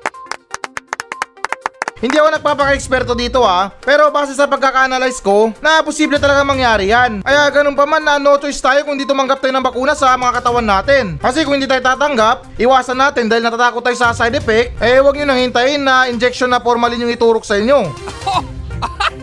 Hindi 2.03 2.19
ako 2.19 2.29
nagpapaka-eksperto 2.35 3.15
dito 3.15 3.47
ha, 3.47 3.71
pero 3.79 4.11
base 4.11 4.35
sa 4.35 4.51
pagkaka-analyze 4.51 5.23
ko, 5.23 5.55
na 5.63 5.79
posible 5.87 6.19
talaga 6.19 6.43
mangyari 6.43 6.91
yan. 6.91 7.23
Kaya 7.23 7.47
ganun 7.55 7.79
pa 7.79 7.87
man 7.87 8.03
na 8.03 8.19
no 8.19 8.35
choice 8.35 8.59
tayo 8.59 8.83
kung 8.83 8.99
di 8.99 9.07
tumanggap 9.07 9.39
tayo 9.39 9.55
ng 9.55 9.63
bakuna 9.63 9.95
sa 9.95 10.19
mga 10.19 10.43
katawan 10.43 10.67
natin. 10.67 11.05
Kasi 11.23 11.47
kung 11.47 11.55
hindi 11.55 11.71
tayo 11.71 11.87
tatanggap, 11.87 12.51
iwasan 12.59 12.99
natin 12.99 13.31
dahil 13.31 13.47
natatakot 13.47 13.79
tayo 13.79 13.95
sa 13.95 14.11
side 14.11 14.35
effect, 14.35 14.75
eh 14.83 14.99
huwag 14.99 15.15
nyo 15.15 15.27
nang 15.31 15.39
hintayin 15.39 15.87
na 15.87 16.11
injection 16.11 16.51
na 16.51 16.59
formalin 16.59 16.99
yung 16.99 17.15
iturok 17.15 17.47
sa 17.47 17.63
inyo. 17.63 17.87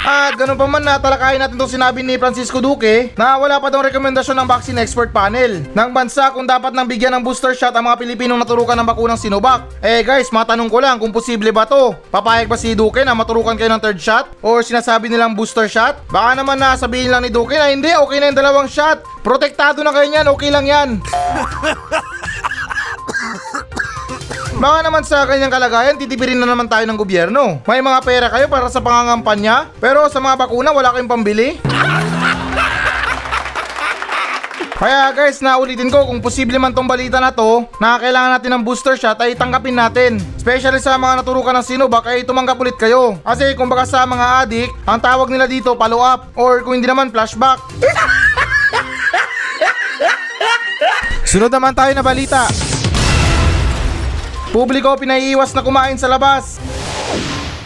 At 0.00 0.32
ganun 0.32 0.56
pa 0.56 0.64
man 0.64 0.80
natalakayin 0.80 1.44
natin 1.44 1.60
itong 1.60 1.76
sinabi 1.76 2.00
ni 2.00 2.16
Francisco 2.16 2.56
Duque 2.56 3.12
na 3.20 3.36
wala 3.36 3.60
pa 3.60 3.68
daw 3.68 3.84
rekomendasyon 3.84 4.32
ng 4.40 4.48
vaccine 4.48 4.80
expert 4.80 5.12
panel 5.12 5.60
ng 5.60 5.90
bansa 5.92 6.32
kung 6.32 6.48
dapat 6.48 6.72
nang 6.72 6.88
bigyan 6.88 7.12
ng 7.20 7.24
booster 7.24 7.52
shot 7.52 7.76
ang 7.76 7.84
mga 7.84 8.00
Pilipinong 8.00 8.40
naturukan 8.40 8.80
ng 8.80 8.88
bakunang 8.88 9.20
Sinovac. 9.20 9.68
Eh 9.84 10.00
guys, 10.00 10.32
matanong 10.32 10.72
ko 10.72 10.80
lang 10.80 10.96
kung 10.96 11.12
posible 11.12 11.52
ba 11.52 11.68
to? 11.68 11.92
Papayag 12.08 12.48
ba 12.48 12.56
si 12.56 12.72
Duque 12.72 13.04
na 13.04 13.12
maturukan 13.12 13.60
kayo 13.60 13.68
ng 13.68 13.82
third 13.84 14.00
shot? 14.00 14.32
Or 14.40 14.64
sinasabi 14.64 15.12
nilang 15.12 15.36
booster 15.36 15.68
shot? 15.68 16.00
Baka 16.08 16.32
naman 16.32 16.56
na 16.56 16.80
sabihin 16.80 17.12
lang 17.12 17.20
ni 17.20 17.28
Duque 17.28 17.60
na 17.60 17.68
hindi, 17.68 17.92
okay 17.92 18.24
na 18.24 18.32
yung 18.32 18.40
dalawang 18.40 18.72
shot. 18.72 19.04
Protektado 19.20 19.84
na 19.84 19.92
kayo 19.92 20.08
niyan, 20.08 20.32
okay 20.32 20.48
lang 20.48 20.64
yan. 20.64 20.88
Baka 24.60 24.84
naman 24.84 25.00
sa 25.08 25.24
kanyang 25.24 25.48
kalagayan, 25.48 25.96
titipirin 25.96 26.36
na 26.36 26.44
naman 26.44 26.68
tayo 26.68 26.84
ng 26.84 27.00
gobyerno. 27.00 27.64
May 27.64 27.80
mga 27.80 28.04
pera 28.04 28.28
kayo 28.28 28.44
para 28.44 28.68
sa 28.68 28.84
pangangampanya, 28.84 29.72
pero 29.80 30.04
sa 30.12 30.20
mga 30.20 30.36
bakuna 30.36 30.68
wala 30.68 30.92
kayong 30.92 31.08
pambili. 31.08 31.56
Kaya 34.76 35.16
guys, 35.16 35.40
naulitin 35.40 35.88
ko 35.88 36.04
kung 36.04 36.20
posible 36.20 36.60
man 36.60 36.76
tong 36.76 36.84
balita 36.84 37.16
na 37.24 37.32
to 37.32 37.64
na 37.80 37.96
kailangan 37.96 38.36
natin 38.36 38.52
ng 38.52 38.64
booster 38.64 39.00
shot 39.00 39.16
ay 39.24 39.32
tanggapin 39.32 39.76
natin. 39.76 40.20
Especially 40.36 40.80
sa 40.80 41.00
mga 41.00 41.24
naturukan 41.24 41.56
ng 41.56 41.64
Sinovac 41.64 42.04
ay 42.12 42.28
tumanggap 42.28 42.60
ulit 42.60 42.76
kayo. 42.76 43.16
Kasi 43.24 43.56
kung 43.56 43.72
sa 43.88 44.04
mga 44.04 44.44
adik, 44.44 44.68
ang 44.84 45.00
tawag 45.00 45.32
nila 45.32 45.48
dito 45.48 45.72
follow 45.72 46.04
up 46.04 46.36
or 46.36 46.60
kung 46.60 46.76
hindi 46.76 46.88
naman 46.88 47.08
flashback. 47.08 47.64
Sunod 51.24 51.48
naman 51.48 51.72
tayo 51.72 51.96
na 51.96 52.04
balita. 52.04 52.69
Publiko 54.50 54.98
pinaiiwas 54.98 55.54
na 55.54 55.62
kumain 55.62 55.94
sa 55.94 56.10
labas. 56.10 56.58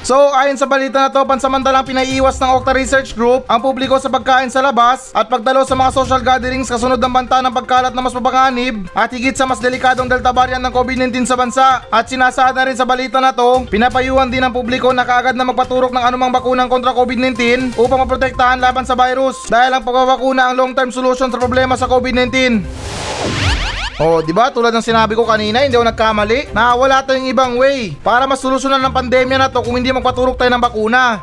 So, 0.04 0.36
ayon 0.36 0.60
sa 0.60 0.68
balita 0.68 1.00
na 1.00 1.08
to, 1.08 1.24
pansamantalang 1.24 1.88
pinaiiwas 1.88 2.36
ng 2.36 2.60
Okta 2.60 2.76
Research 2.76 3.16
Group 3.16 3.48
ang 3.48 3.64
publiko 3.64 3.96
sa 3.96 4.12
pagkain 4.12 4.52
sa 4.52 4.60
labas 4.60 5.08
at 5.16 5.32
pagdalo 5.32 5.64
sa 5.64 5.72
mga 5.72 5.96
social 5.96 6.20
gatherings 6.20 6.68
kasunod 6.68 7.00
ng 7.00 7.08
banta 7.08 7.40
ng 7.40 7.56
pagkalat 7.56 7.96
na 7.96 8.04
mas 8.04 8.12
mapanganib 8.12 8.84
at 8.92 9.08
higit 9.08 9.32
sa 9.32 9.48
mas 9.48 9.64
delikadong 9.64 10.12
delta 10.12 10.28
variant 10.28 10.60
ng 10.60 10.76
COVID-19 10.76 11.24
sa 11.24 11.40
bansa. 11.40 11.88
At 11.88 12.04
sinasaad 12.04 12.52
na 12.52 12.68
rin 12.68 12.76
sa 12.76 12.84
balita 12.84 13.16
na 13.16 13.32
to, 13.32 13.64
pinapayuhan 13.72 14.28
din 14.28 14.44
ng 14.44 14.52
publiko 14.52 14.92
na 14.92 15.08
kaagad 15.08 15.32
na 15.40 15.48
magpaturok 15.48 15.88
ng 15.88 16.04
anumang 16.04 16.36
bakunang 16.36 16.68
kontra 16.68 16.92
COVID-19 16.92 17.72
upang 17.80 18.04
maprotektahan 18.04 18.60
laban 18.60 18.84
sa 18.84 18.92
virus 18.92 19.48
dahil 19.48 19.72
ang 19.72 19.88
pagbabakuna 19.88 20.52
ang 20.52 20.54
long-term 20.60 20.92
solution 20.92 21.32
sa 21.32 21.40
problema 21.40 21.80
sa 21.80 21.88
COVID-19. 21.88 23.43
Oh, 24.02 24.18
di 24.18 24.34
ba? 24.34 24.50
Tulad 24.50 24.74
ng 24.74 24.82
sinabi 24.82 25.14
ko 25.14 25.22
kanina, 25.22 25.62
hindi 25.62 25.78
ako 25.78 25.86
nagkamali. 25.86 26.50
Na 26.50 26.74
wala 26.74 26.98
tayong 27.06 27.30
ibang 27.30 27.54
way 27.54 27.94
para 28.02 28.26
masolusyonan 28.26 28.82
ng 28.82 28.94
pandemya 28.94 29.38
na 29.38 29.46
to 29.46 29.62
kung 29.62 29.78
hindi 29.78 29.94
magpaturok 29.94 30.34
tayo 30.34 30.50
ng 30.50 30.62
bakuna. 30.62 31.22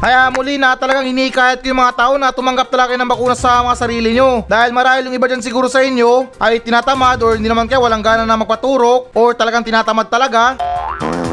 Kaya 0.00 0.32
muli 0.32 0.56
na 0.56 0.78
talagang 0.80 1.04
hinikayat 1.04 1.60
ko 1.60 1.74
yung 1.74 1.82
mga 1.84 1.92
tao 1.92 2.16
na 2.16 2.32
tumanggap 2.32 2.72
talaga 2.72 2.96
ng 2.96 3.04
bakuna 3.04 3.36
sa 3.36 3.60
mga 3.66 3.76
sarili 3.76 4.16
nyo. 4.16 4.46
Dahil 4.48 4.72
marahil 4.72 5.10
yung 5.10 5.18
iba 5.18 5.28
dyan 5.28 5.44
siguro 5.44 5.68
sa 5.68 5.84
inyo 5.84 6.40
ay 6.40 6.62
tinatamad 6.62 7.20
or 7.20 7.36
hindi 7.36 7.50
naman 7.52 7.68
kayo 7.68 7.84
walang 7.84 8.00
gana 8.00 8.24
na 8.24 8.38
magpaturok 8.38 9.12
or 9.12 9.36
talagang 9.36 9.60
tinatamad 9.60 10.08
talaga 10.08 10.56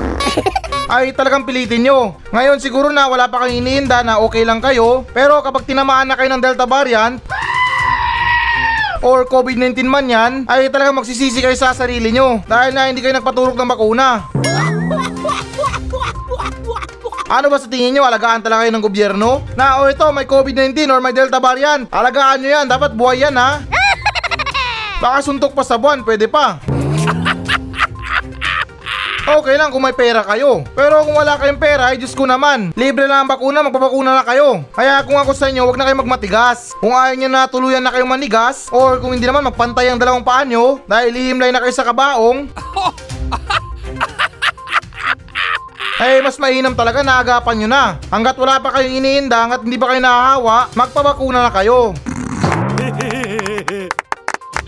ay 0.99 1.15
talagang 1.15 1.47
pilitin 1.47 1.87
nyo. 1.87 2.19
Ngayon 2.35 2.59
siguro 2.59 2.91
na 2.91 3.07
wala 3.07 3.31
pa 3.31 3.47
kayong 3.47 3.63
iniinda 3.63 4.03
na 4.03 4.19
okay 4.19 4.43
lang 4.43 4.59
kayo 4.59 5.07
pero 5.15 5.39
kapag 5.39 5.63
tinamaan 5.63 6.11
na 6.11 6.19
kayo 6.19 6.27
ng 6.27 6.43
Delta 6.43 6.67
variant 6.67 7.23
or 9.01 9.27
COVID-19 9.27 9.83
man 9.85 10.05
yan, 10.07 10.31
ay 10.47 10.71
talagang 10.71 10.97
magsisisi 10.97 11.41
kayo 11.41 11.55
sa 11.57 11.73
sarili 11.73 12.13
nyo 12.13 12.41
dahil 12.45 12.71
na 12.73 12.89
hindi 12.89 13.01
kayo 13.01 13.17
nagpaturok 13.17 13.57
ng 13.57 13.69
bakuna. 13.69 14.29
Ano 17.27 17.51
ba 17.51 17.59
sa 17.59 17.67
tingin 17.67 17.91
nyo, 17.91 18.07
alagaan 18.07 18.39
talaga 18.39 18.63
kayo 18.63 18.71
ng 18.71 18.85
gobyerno? 18.87 19.43
Na 19.59 19.83
o 19.83 19.91
ito, 19.91 20.07
may 20.15 20.23
COVID-19 20.23 20.87
or 20.87 21.03
may 21.03 21.11
Delta 21.11 21.43
variant. 21.43 21.91
Alagaan 21.91 22.39
nyo 22.39 22.49
yan, 22.55 22.65
dapat 22.71 22.95
buhay 22.95 23.27
yan 23.27 23.35
ha. 23.35 23.59
Baka 25.03 25.19
suntok 25.19 25.51
pa 25.51 25.67
sa 25.67 25.75
buwan, 25.75 26.07
pwede 26.07 26.31
pa. 26.31 26.76
Okay 29.27 29.60
lang 29.60 29.75
kung 29.75 29.84
may 29.84 29.91
pera 29.91 30.24
kayo. 30.24 30.63
Pero 30.72 31.03
kung 31.03 31.19
wala 31.19 31.36
kayong 31.36 31.60
pera, 31.60 31.91
ay 31.91 32.00
Diyos 32.00 32.15
ko 32.15 32.24
naman. 32.24 32.72
Libre 32.79 33.12
lang 33.12 33.27
ang 33.27 33.31
bakuna, 33.36 33.60
magpapakuna 33.60 34.15
na 34.15 34.24
kayo. 34.24 34.63
Kaya 34.72 35.03
kung 35.03 35.19
ako 35.19 35.36
sa 35.36 35.51
inyo, 35.51 35.67
wag 35.67 35.75
na 35.75 35.84
kayo 35.84 36.00
magmatigas. 36.00 36.72
Kung 36.79 36.96
ayaw 36.96 37.19
nyo 37.19 37.27
na 37.27 37.43
tuluyan 37.51 37.84
na 37.84 37.91
kayong 37.91 38.07
manigas, 38.07 38.72
or 38.72 39.03
kung 39.03 39.12
hindi 39.12 39.27
naman 39.27 39.43
magpantay 39.43 39.91
ang 39.91 40.00
dalawang 40.00 40.24
paa 40.24 40.48
nyo, 40.48 40.79
dahil 40.88 41.12
lihimlay 41.12 41.51
na 41.51 41.60
kayo 41.60 41.75
sa 41.75 41.84
kabaong, 41.84 42.48
ay 46.00 46.24
mas 46.25 46.39
mainam 46.39 46.72
talaga 46.72 47.03
na 47.03 47.19
agapan 47.19 47.55
nyo 47.60 47.67
na. 47.67 47.84
Hanggat 48.07 48.39
wala 48.39 48.63
pa 48.63 48.79
kayong 48.79 48.96
iniinda, 48.96 49.43
hanggat 49.43 49.60
hindi 49.67 49.75
pa 49.75 49.91
kayo 49.91 50.00
nahahawa, 50.00 50.72
magpabakuna 50.72 51.43
na 51.43 51.51
kayo. 51.51 51.91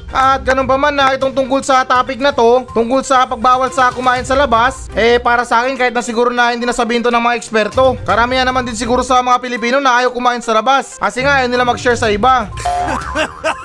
At 0.10 0.42
ganun 0.42 0.66
pa 0.66 0.74
man 0.74 0.98
na 0.98 1.14
itong 1.14 1.34
tungkol 1.34 1.62
sa 1.62 1.86
topic 1.86 2.18
na 2.18 2.34
to, 2.34 2.66
tungkol 2.74 3.06
sa 3.06 3.30
pagbawal 3.30 3.70
sa 3.70 3.94
kumain 3.94 4.26
sa 4.26 4.34
labas, 4.34 4.90
eh 4.98 5.22
para 5.22 5.46
sa 5.46 5.62
akin 5.62 5.78
kahit 5.78 5.94
na 5.94 6.02
siguro 6.02 6.34
na 6.34 6.50
hindi 6.50 6.66
nasabihin 6.66 7.06
to 7.06 7.14
ng 7.14 7.22
mga 7.22 7.38
eksperto, 7.38 7.94
karamihan 8.08 8.48
naman 8.48 8.66
din 8.66 8.74
siguro 8.74 9.06
sa 9.06 9.22
mga 9.22 9.38
Pilipino 9.38 9.78
na 9.78 10.02
ayaw 10.02 10.10
kumain 10.10 10.42
sa 10.42 10.58
labas. 10.58 10.98
Kasi 10.98 11.22
nga 11.22 11.42
ayaw 11.42 11.50
nila 11.52 11.68
mag-share 11.68 12.00
sa 12.00 12.10
iba. 12.10 12.50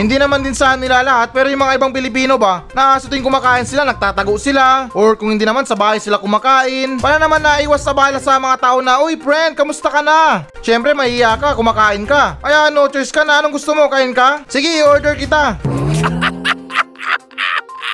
Hindi 0.00 0.16
naman 0.16 0.40
din 0.40 0.56
sa 0.56 0.80
nila 0.80 1.04
lahat 1.04 1.28
pero 1.28 1.52
yung 1.52 1.60
mga 1.60 1.76
ibang 1.76 1.92
Pilipino 1.92 2.40
ba 2.40 2.64
na 2.72 2.96
sa 2.96 3.04
tuwing 3.04 3.20
kumakain 3.20 3.68
sila 3.68 3.84
nagtatago 3.84 4.32
sila 4.40 4.88
or 4.96 5.12
kung 5.12 5.36
hindi 5.36 5.44
naman 5.44 5.68
sa 5.68 5.76
bahay 5.76 6.00
sila 6.00 6.16
kumakain 6.16 6.96
para 6.96 7.20
naman 7.20 7.44
naiwas 7.44 7.84
sa 7.84 7.92
bahala 7.92 8.16
sa 8.16 8.40
mga 8.40 8.56
tao 8.64 8.80
na 8.80 8.96
Uy 9.04 9.20
friend, 9.20 9.52
kamusta 9.52 9.92
ka 9.92 10.00
na? 10.00 10.48
Siyempre 10.64 10.96
mahiya 10.96 11.36
ka, 11.36 11.52
kumakain 11.52 12.08
ka. 12.08 12.40
Kaya 12.40 12.72
no 12.72 12.88
choice 12.88 13.12
ka 13.12 13.28
na, 13.28 13.44
anong 13.44 13.60
gusto 13.60 13.76
mo, 13.76 13.92
kain 13.92 14.16
ka? 14.16 14.40
Sige, 14.48 14.80
order 14.88 15.12
kita. 15.20 15.60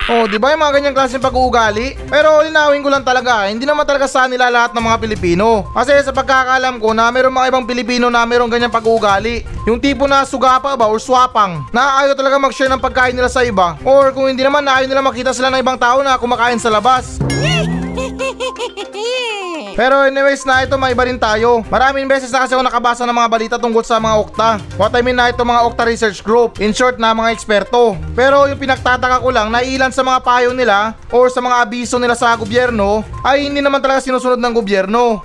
Oh, 0.06 0.30
di 0.30 0.38
ba 0.38 0.54
yung 0.54 0.62
mga 0.62 0.78
ganyang 0.78 0.94
klaseng 0.94 1.18
pag-uugali? 1.18 1.98
Pero 2.06 2.38
linawin 2.46 2.78
ko 2.78 2.86
lang 2.86 3.02
talaga, 3.02 3.50
hindi 3.50 3.66
naman 3.66 3.82
talaga 3.82 4.06
sa 4.06 4.30
nila 4.30 4.46
lahat 4.54 4.70
ng 4.70 4.86
mga 4.86 5.02
Pilipino. 5.02 5.66
Kasi 5.74 5.98
sa 5.98 6.14
pagkakalam 6.14 6.78
ko 6.78 6.94
na 6.94 7.10
mayroong 7.10 7.34
mga 7.34 7.50
ibang 7.50 7.66
Pilipino 7.66 8.06
na 8.06 8.22
mayroong 8.22 8.46
ganyang 8.46 8.70
pag-uugali. 8.70 9.42
Yung 9.66 9.82
tipo 9.82 10.06
na 10.06 10.22
sugapa 10.22 10.78
ba 10.78 10.86
or 10.86 11.02
swapang, 11.02 11.66
na 11.74 12.06
ayaw 12.06 12.14
talaga 12.14 12.38
mag-share 12.38 12.70
ng 12.70 12.78
pagkain 12.78 13.18
nila 13.18 13.26
sa 13.26 13.42
iba. 13.42 13.74
Or 13.82 14.14
kung 14.14 14.30
hindi 14.30 14.46
naman 14.46 14.62
na 14.62 14.78
ayaw 14.78 14.86
nila 14.86 15.02
makita 15.02 15.34
sila 15.34 15.50
ng 15.50 15.58
ibang 15.58 15.74
tao 15.74 15.98
na 16.06 16.14
kumakain 16.14 16.62
sa 16.62 16.70
labas. 16.70 17.18
Pero 19.76 20.08
anyways 20.08 20.48
na 20.48 20.64
ito 20.64 20.74
may 20.80 20.96
iba 20.96 21.04
rin 21.04 21.20
tayo. 21.20 21.60
Maraming 21.68 22.08
beses 22.08 22.32
na 22.32 22.48
kasi 22.48 22.56
ako 22.56 22.64
nakabasa 22.64 23.04
ng 23.04 23.12
mga 23.12 23.28
balita 23.28 23.56
tungkol 23.60 23.84
sa 23.84 24.00
mga 24.00 24.16
Okta. 24.24 24.50
What 24.80 24.96
I 24.96 25.04
mean 25.04 25.20
na 25.20 25.28
ito 25.28 25.44
mga 25.44 25.68
Okta 25.68 25.84
Research 25.84 26.24
Group. 26.24 26.64
In 26.64 26.72
short 26.72 26.96
na 26.96 27.12
mga 27.12 27.36
eksperto. 27.36 27.92
Pero 28.16 28.48
yung 28.48 28.56
pinagtataka 28.56 29.20
ko 29.20 29.28
lang 29.28 29.52
na 29.52 29.60
ilan 29.60 29.92
sa 29.92 30.00
mga 30.00 30.24
payo 30.24 30.56
nila 30.56 30.96
or 31.12 31.28
sa 31.28 31.44
mga 31.44 31.60
abiso 31.60 32.00
nila 32.00 32.16
sa 32.16 32.32
gobyerno 32.40 33.04
ay 33.20 33.52
hindi 33.52 33.60
naman 33.60 33.84
talaga 33.84 34.00
sinusunod 34.00 34.40
ng 34.40 34.54
gobyerno. 34.56 35.20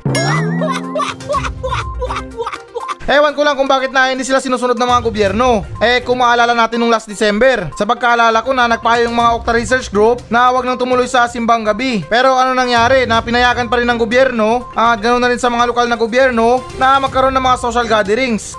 Ewan 3.11 3.35
ko 3.35 3.43
lang 3.43 3.59
kung 3.59 3.67
bakit 3.67 3.91
na 3.91 4.07
hindi 4.07 4.23
sila 4.23 4.39
sinusunod 4.39 4.79
ng 4.79 4.87
mga 4.87 5.03
gobyerno. 5.03 5.67
Eh 5.83 5.99
kung 5.99 6.23
maalala 6.23 6.55
natin 6.55 6.79
nung 6.79 6.87
last 6.87 7.11
December, 7.11 7.67
sa 7.75 7.83
pagkaalala 7.83 8.39
ko 8.39 8.55
na 8.55 8.71
nagpayo 8.71 9.11
yung 9.11 9.19
mga 9.19 9.35
Okta 9.35 9.51
Research 9.51 9.91
Group 9.91 10.23
na 10.31 10.47
wag 10.47 10.63
nang 10.63 10.79
tumuloy 10.79 11.11
sa 11.11 11.27
simbang 11.27 11.67
gabi. 11.67 12.07
Pero 12.07 12.39
ano 12.39 12.55
nangyari 12.55 13.03
na 13.03 13.19
pinayagan 13.19 13.67
pa 13.67 13.83
rin 13.83 13.91
ng 13.91 13.99
gobyerno 13.99 14.71
at 14.79 15.03
ganoon 15.03 15.19
na 15.19 15.27
rin 15.27 15.43
sa 15.43 15.51
mga 15.51 15.75
lokal 15.75 15.91
na 15.91 15.99
gobyerno 15.99 16.63
na 16.79 17.03
magkaroon 17.03 17.35
ng 17.35 17.43
mga 17.43 17.59
social 17.59 17.83
gatherings. 17.83 18.55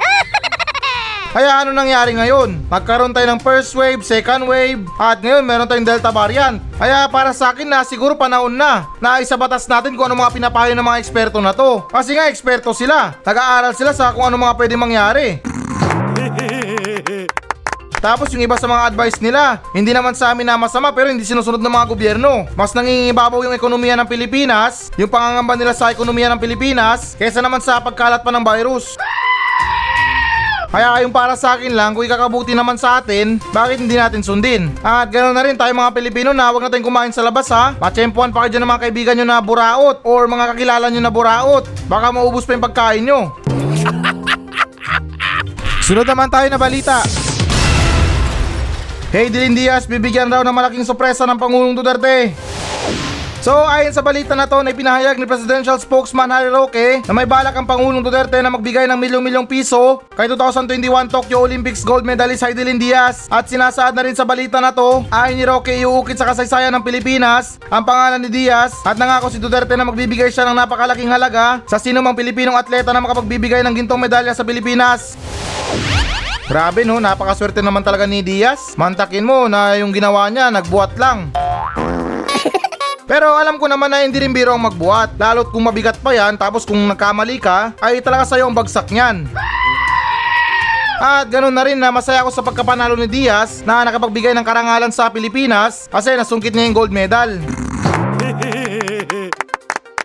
Kaya 1.33 1.65
ano 1.65 1.73
nangyari 1.73 2.13
ngayon? 2.13 2.69
Magkaroon 2.69 3.17
tayo 3.17 3.25
ng 3.33 3.41
first 3.41 3.73
wave, 3.73 4.05
second 4.05 4.45
wave, 4.45 4.85
at 5.01 5.17
ngayon 5.25 5.49
meron 5.49 5.65
tayong 5.65 5.89
delta 5.89 6.13
variant. 6.13 6.61
Kaya 6.77 7.09
para 7.09 7.33
sa 7.33 7.57
akin 7.57 7.73
na 7.73 7.81
siguro 7.89 8.21
panahon 8.21 8.53
na 8.53 8.93
na 9.01 9.17
isabatas 9.17 9.65
natin 9.65 9.97
kung 9.97 10.13
ano 10.13 10.21
mga 10.21 10.37
pinapayo 10.37 10.77
ng 10.77 10.85
mga 10.85 11.01
eksperto 11.01 11.41
na 11.41 11.57
to. 11.57 11.89
Kasi 11.89 12.13
nga 12.13 12.29
eksperto 12.29 12.77
sila. 12.77 13.17
Nag-aaral 13.25 13.73
sila 13.73 13.97
sa 13.97 14.13
kung 14.13 14.29
ano 14.29 14.37
mga 14.37 14.61
pwede 14.61 14.77
mangyari. 14.77 15.41
Tapos 18.05 18.29
yung 18.37 18.45
iba 18.45 18.61
sa 18.61 18.69
mga 18.69 18.93
advice 18.93 19.17
nila, 19.25 19.65
hindi 19.73 19.97
naman 19.97 20.13
sa 20.13 20.37
amin 20.37 20.45
na 20.45 20.61
masama 20.61 20.93
pero 20.93 21.09
hindi 21.09 21.25
sinusunod 21.25 21.65
ng 21.65 21.75
mga 21.81 21.87
gobyerno. 21.89 22.45
Mas 22.53 22.77
nangingibabaw 22.77 23.41
yung 23.41 23.57
ekonomiya 23.57 23.97
ng 23.97 24.11
Pilipinas, 24.11 24.93
yung 25.01 25.09
pangangamba 25.09 25.57
nila 25.57 25.73
sa 25.73 25.89
ekonomiya 25.89 26.29
ng 26.37 26.43
Pilipinas, 26.43 27.17
kaysa 27.17 27.41
naman 27.41 27.65
sa 27.65 27.81
pagkalat 27.81 28.21
pa 28.21 28.35
ng 28.35 28.45
virus. 28.45 29.01
Kaya 30.73 31.05
yung 31.05 31.13
para 31.13 31.37
sa 31.37 31.53
akin 31.53 31.77
lang, 31.77 31.93
kung 31.93 32.09
ikakabuti 32.09 32.57
naman 32.57 32.81
sa 32.81 32.97
atin, 32.97 33.37
bakit 33.53 33.77
hindi 33.77 33.93
natin 33.93 34.25
sundin? 34.25 34.73
At 34.81 35.13
ganoon 35.13 35.37
na 35.37 35.45
rin 35.45 35.53
tayo 35.53 35.69
mga 35.77 35.93
Pilipino 35.93 36.33
na 36.33 36.49
huwag 36.49 36.65
natin 36.65 36.81
kumain 36.81 37.13
sa 37.13 37.21
labas 37.21 37.53
ha. 37.53 37.77
Matsyempuan 37.77 38.33
pa 38.33 38.49
kayo 38.49 38.57
dyan 38.57 38.65
ng 38.65 38.73
mga 38.73 38.83
kaibigan 38.89 39.15
nyo 39.21 39.27
na 39.29 39.45
buraot 39.45 40.01
or 40.01 40.25
mga 40.25 40.57
kakilala 40.57 40.89
nyo 40.89 41.05
na 41.05 41.13
buraot. 41.13 41.69
Baka 41.93 42.09
maubos 42.09 42.49
pa 42.49 42.57
yung 42.57 42.65
pagkain 42.65 43.05
nyo. 43.05 43.37
Sunod 45.85 46.09
naman 46.09 46.33
tayo 46.33 46.49
na 46.49 46.57
balita. 46.57 47.05
Hey 49.13 49.29
Dilin 49.29 49.53
Diaz, 49.53 49.85
bibigyan 49.85 50.33
raw 50.33 50.41
ng 50.41 50.57
malaking 50.57 50.89
sorpresa 50.89 51.29
ng 51.29 51.37
Pangulong 51.37 51.77
Duterte. 51.77 52.33
So 53.43 53.59
ayon 53.67 53.91
sa 53.91 54.07
balita 54.07 54.39
na 54.39 54.47
to 54.47 54.63
na 54.63 54.71
ipinahayag 54.71 55.19
ni 55.19 55.27
Presidential 55.27 55.75
Spokesman 55.75 56.31
Harry 56.31 56.47
Roque 56.47 57.03
na 57.03 57.11
may 57.11 57.27
balak 57.27 57.59
ang 57.59 57.67
Pangulong 57.67 57.99
Duterte 57.99 58.39
na 58.39 58.55
magbigay 58.55 58.87
ng 58.87 58.95
milyong-milyong 58.95 59.51
piso 59.51 59.99
kay 60.15 60.31
2021 60.31 61.11
Tokyo 61.11 61.43
Olympics 61.43 61.83
gold 61.83 62.07
medalist 62.07 62.47
Heidelin 62.47 62.79
Diaz 62.79 63.27
at 63.27 63.51
sinasaad 63.51 63.99
na 63.99 64.07
rin 64.07 64.15
sa 64.15 64.23
balita 64.23 64.63
na 64.63 64.71
to 64.71 65.03
ayon 65.11 65.35
ni 65.35 65.43
Roque 65.43 65.75
iuukit 65.75 66.23
sa 66.23 66.31
kasaysayan 66.31 66.71
ng 66.71 66.87
Pilipinas 66.87 67.59
ang 67.67 67.83
pangalan 67.83 68.23
ni 68.23 68.31
Diaz 68.31 68.79
at 68.87 68.95
nangako 68.95 69.27
si 69.35 69.43
Duterte 69.43 69.75
na 69.75 69.91
magbibigay 69.91 70.31
siya 70.31 70.47
ng 70.47 70.63
napakalaking 70.63 71.11
halaga 71.11 71.67
sa 71.67 71.83
sino 71.83 71.99
mang 71.99 72.15
Pilipinong 72.15 72.55
atleta 72.55 72.95
na 72.95 73.03
makapagbibigay 73.03 73.67
ng 73.67 73.75
gintong 73.75 73.99
medalya 73.99 74.39
sa 74.39 74.47
Pilipinas. 74.47 75.19
Grabe 76.47 76.87
no, 76.87 77.03
napakaswerte 77.03 77.59
naman 77.59 77.83
talaga 77.83 78.07
ni 78.07 78.23
Diaz. 78.23 78.79
Mantakin 78.79 79.27
mo 79.27 79.51
na 79.51 79.75
yung 79.83 79.91
ginawa 79.91 80.31
niya, 80.31 80.47
nagbuhat 80.53 80.95
lang. 80.95 81.35
Pero 83.07 83.35
alam 83.35 83.59
ko 83.59 83.67
naman 83.67 83.91
na 83.91 84.07
hindi 84.07 84.23
rin 84.23 84.31
biro 84.31 84.55
ang 84.55 84.63
magbuhat. 84.63 85.19
Lalo't 85.19 85.51
kung 85.51 85.67
mabigat 85.67 85.99
pa 85.99 86.15
yan, 86.15 86.39
tapos 86.39 86.63
kung 86.63 86.79
nagkamali 86.87 87.43
ka, 87.43 87.75
ay 87.83 87.99
talaga 87.99 88.29
sa'yo 88.29 88.47
ang 88.47 88.55
bagsak 88.55 88.89
niyan. 88.95 89.27
At 91.03 91.27
ganun 91.27 91.51
na 91.51 91.67
rin 91.67 91.75
na 91.75 91.91
masaya 91.91 92.23
ako 92.23 92.31
sa 92.31 92.47
pagkapanalo 92.47 92.95
ni 92.95 93.11
Diaz 93.11 93.67
na 93.67 93.83
nakapagbigay 93.83 94.31
ng 94.39 94.47
karangalan 94.47 94.95
sa 94.95 95.11
Pilipinas 95.11 95.91
kasi 95.91 96.15
nasungkit 96.15 96.55
niya 96.55 96.71
yung 96.71 96.79
gold 96.79 96.95
medal. 96.95 97.43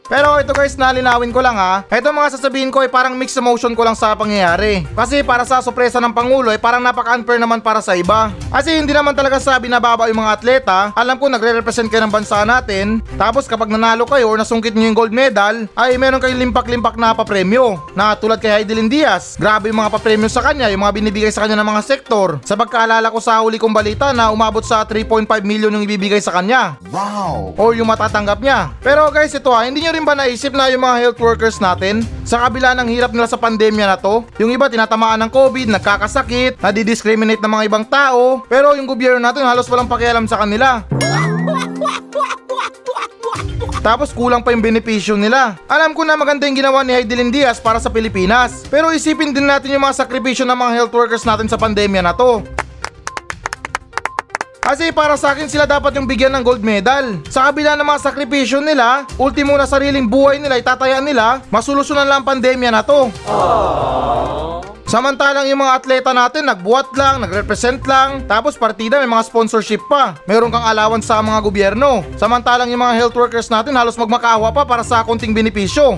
Pero 0.07 0.39
ito 0.39 0.55
guys, 0.55 0.79
nalinawin 0.79 1.35
ko 1.35 1.43
lang 1.43 1.59
ha. 1.59 1.83
Ito 1.87 2.15
mga 2.15 2.39
sasabihin 2.39 2.71
ko 2.71 2.79
ay 2.79 2.87
parang 2.87 3.11
mixed 3.13 3.35
emotion 3.35 3.75
ko 3.75 3.83
lang 3.83 3.91
sa 3.91 4.15
pangyayari. 4.15 4.87
Kasi 4.95 5.19
para 5.19 5.43
sa 5.43 5.59
sorpresa 5.59 5.99
ng 5.99 6.15
Pangulo 6.15 6.47
ay 6.47 6.57
parang 6.57 6.79
napaka-unfair 6.79 7.35
naman 7.37 7.59
para 7.59 7.83
sa 7.83 7.91
iba. 7.91 8.31
Kasi 8.47 8.79
hindi 8.79 8.95
naman 8.95 9.11
talaga 9.11 9.35
sabi 9.37 9.67
na 9.67 9.83
baba 9.83 10.07
yung 10.07 10.23
mga 10.23 10.33
atleta. 10.33 10.77
Alam 10.95 11.19
ko 11.19 11.27
nagre-represent 11.27 11.91
kayo 11.91 12.07
ng 12.07 12.13
bansa 12.15 12.47
natin. 12.47 13.03
Tapos 13.19 13.51
kapag 13.51 13.67
nanalo 13.67 14.07
kayo 14.07 14.31
or 14.31 14.39
nasungkit 14.39 14.71
nyo 14.71 14.87
yung 14.87 14.95
gold 14.95 15.11
medal, 15.11 15.67
ay 15.75 15.99
meron 15.99 16.23
kayong 16.23 16.39
limpak-limpak 16.39 16.95
na 16.95 17.11
papremyo. 17.11 17.75
Na 17.91 18.15
tulad 18.15 18.39
kay 18.39 18.63
Heidelin 18.63 18.87
Diaz. 18.87 19.35
Grabe 19.35 19.67
yung 19.67 19.83
mga 19.83 19.91
papremyo 19.91 20.31
sa 20.31 20.39
kanya, 20.39 20.71
yung 20.71 20.87
mga 20.87 20.95
binibigay 20.95 21.31
sa 21.35 21.43
kanya 21.43 21.59
ng 21.59 21.67
mga 21.67 21.83
sektor. 21.83 22.39
Sa 22.47 22.55
pagkaalala 22.55 23.11
ko 23.11 23.19
sa 23.19 23.43
huli 23.43 23.59
kong 23.59 23.75
balita 23.75 24.15
na 24.15 24.31
umabot 24.31 24.63
sa 24.63 24.87
3.5 24.87 25.27
million 25.43 25.67
yung 25.67 25.83
ibibigay 25.83 26.23
sa 26.23 26.31
kanya 26.31 26.79
Wow! 26.87 27.51
or 27.59 27.75
yung 27.75 27.91
matatanggap 27.91 28.39
niya. 28.39 28.71
Pero 28.79 29.11
guys, 29.11 29.35
ito 29.35 29.51
ha, 29.51 29.67
hindi 29.67 29.83
nyo 29.83 29.96
rin 29.97 30.05
ba 30.05 30.13
naisip 30.13 30.53
na 30.53 30.69
yung 30.69 30.85
mga 30.85 30.97
health 31.01 31.19
workers 31.19 31.57
natin, 31.57 32.05
sa 32.21 32.45
kabila 32.45 32.77
ng 32.77 32.85
hirap 32.93 33.09
nila 33.09 33.25
sa 33.25 33.33
pandemya 33.33 33.89
na 33.89 33.97
to, 33.97 34.21
yung 34.37 34.53
iba 34.53 34.69
tinatamaan 34.69 35.17
ng 35.25 35.33
COVID, 35.33 35.73
nagkakasakit, 35.73 36.61
nadidiscriminate 36.61 37.41
ng 37.41 37.49
mga 37.49 37.65
ibang 37.65 37.85
tao, 37.89 38.45
pero 38.45 38.77
yung 38.77 38.85
gobyerno 38.85 39.17
natin 39.17 39.41
halos 39.41 39.65
walang 39.65 39.89
pakialam 39.89 40.29
sa 40.29 40.37
kanila. 40.37 40.85
Tapos 43.81 44.13
kulang 44.13 44.43
pa 44.43 44.51
yung 44.53 44.61
benepisyo 44.61 45.17
nila. 45.17 45.55
Alam 45.65 45.95
ko 45.95 46.03
na 46.03 46.19
maganda 46.19 46.45
yung 46.45 46.59
ginawa 46.59 46.83
ni 46.83 46.91
Heidelin 46.91 47.31
Diaz 47.31 47.57
para 47.57 47.79
sa 47.79 47.87
Pilipinas. 47.87 48.67
Pero 48.67 48.91
isipin 48.91 49.31
din 49.31 49.47
natin 49.47 49.71
yung 49.71 49.81
mga 49.81 50.03
sakripisyo 50.03 50.43
ng 50.43 50.59
mga 50.59 50.75
health 50.75 50.93
workers 50.93 51.23
natin 51.23 51.47
sa 51.47 51.55
pandemya 51.55 52.03
na 52.03 52.11
to. 52.11 52.43
Kasi 54.67 54.91
para 54.91 55.15
sa 55.15 55.31
akin 55.31 55.47
sila 55.47 55.63
dapat 55.63 55.95
yung 55.95 56.03
bigyan 56.03 56.35
ng 56.35 56.43
gold 56.43 56.59
medal. 56.59 57.23
Sa 57.31 57.47
kabila 57.47 57.79
ng 57.79 57.87
mga 57.87 58.03
sakripisyo 58.03 58.59
nila, 58.59 59.07
ultimo 59.15 59.55
na 59.55 59.63
sariling 59.63 60.11
buhay 60.11 60.43
nila 60.43 60.59
itatayaan 60.59 61.07
nila, 61.07 61.39
masolusyonan 61.47 62.03
lang 62.03 62.19
ang 62.19 62.27
pandemya 62.27 62.75
na 62.75 62.83
to. 62.83 63.07
Samantalang 64.91 65.47
yung 65.47 65.63
mga 65.63 65.71
atleta 65.79 66.11
natin 66.11 66.51
nagbuhat 66.51 66.91
lang, 66.99 67.23
nagrepresent 67.23 67.79
lang, 67.87 68.27
tapos 68.27 68.59
partida 68.59 68.99
may 68.99 69.07
mga 69.07 69.31
sponsorship 69.31 69.79
pa. 69.87 70.19
Meron 70.27 70.51
kang 70.51 70.67
allowance 70.67 71.07
sa 71.07 71.23
mga 71.23 71.39
gobyerno. 71.47 72.03
Samantalang 72.19 72.67
yung 72.67 72.83
mga 72.83 72.95
health 72.99 73.15
workers 73.15 73.47
natin 73.47 73.71
halos 73.71 73.95
magmakaawa 73.95 74.51
pa 74.51 74.67
para 74.67 74.83
sa 74.83 74.99
konting 75.07 75.31
benepisyo. 75.31 75.95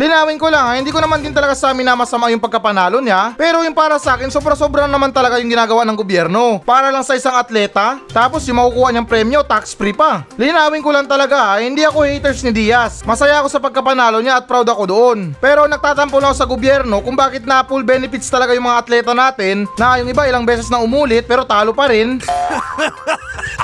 Linawin 0.00 0.40
ko 0.40 0.48
lang 0.48 0.64
ha, 0.64 0.72
hindi 0.78 0.88
ko 0.88 1.00
naman 1.00 1.20
din 1.20 1.36
talaga 1.36 1.52
sa 1.52 1.70
amin 1.72 1.84
na 1.84 1.96
masama 1.98 2.32
yung 2.32 2.40
pagkapanalo 2.40 2.98
niya. 3.04 3.36
Pero 3.36 3.60
yung 3.60 3.76
para 3.76 4.00
sa 4.00 4.16
akin, 4.16 4.32
sobra-sobra 4.32 4.88
naman 4.88 5.12
talaga 5.12 5.36
yung 5.36 5.52
ginagawa 5.52 5.84
ng 5.84 5.96
gobyerno. 5.96 6.64
Para 6.64 6.88
lang 6.88 7.04
sa 7.04 7.12
isang 7.12 7.36
atleta, 7.36 8.00
tapos 8.10 8.44
yung 8.48 8.60
makukuha 8.60 8.88
niyang 8.92 9.08
premyo, 9.08 9.40
tax-free 9.44 9.92
pa. 9.92 10.24
Linawin 10.40 10.80
ko 10.80 10.90
lang 10.90 11.04
talaga 11.04 11.54
ha, 11.54 11.60
hindi 11.60 11.84
ako 11.84 12.08
haters 12.08 12.40
ni 12.44 12.52
Diaz. 12.52 13.04
Masaya 13.04 13.44
ako 13.44 13.48
sa 13.52 13.60
pagkapanalo 13.60 14.24
niya 14.24 14.40
at 14.40 14.48
proud 14.48 14.66
ako 14.68 14.84
doon. 14.88 15.18
Pero 15.38 15.68
nagtatampo 15.68 16.16
lang 16.18 16.32
ako 16.32 16.38
sa 16.38 16.48
gobyerno 16.48 17.04
kung 17.04 17.14
bakit 17.14 17.44
na 17.44 17.60
full 17.66 17.84
benefits 17.84 18.32
talaga 18.32 18.56
yung 18.56 18.64
mga 18.64 18.80
atleta 18.80 19.12
natin 19.12 19.68
na 19.76 20.00
yung 20.00 20.08
iba 20.08 20.24
ilang 20.24 20.48
beses 20.48 20.72
na 20.72 20.80
umulit 20.80 21.28
pero 21.28 21.44
talo 21.44 21.76
pa 21.76 21.92
rin. 21.92 22.18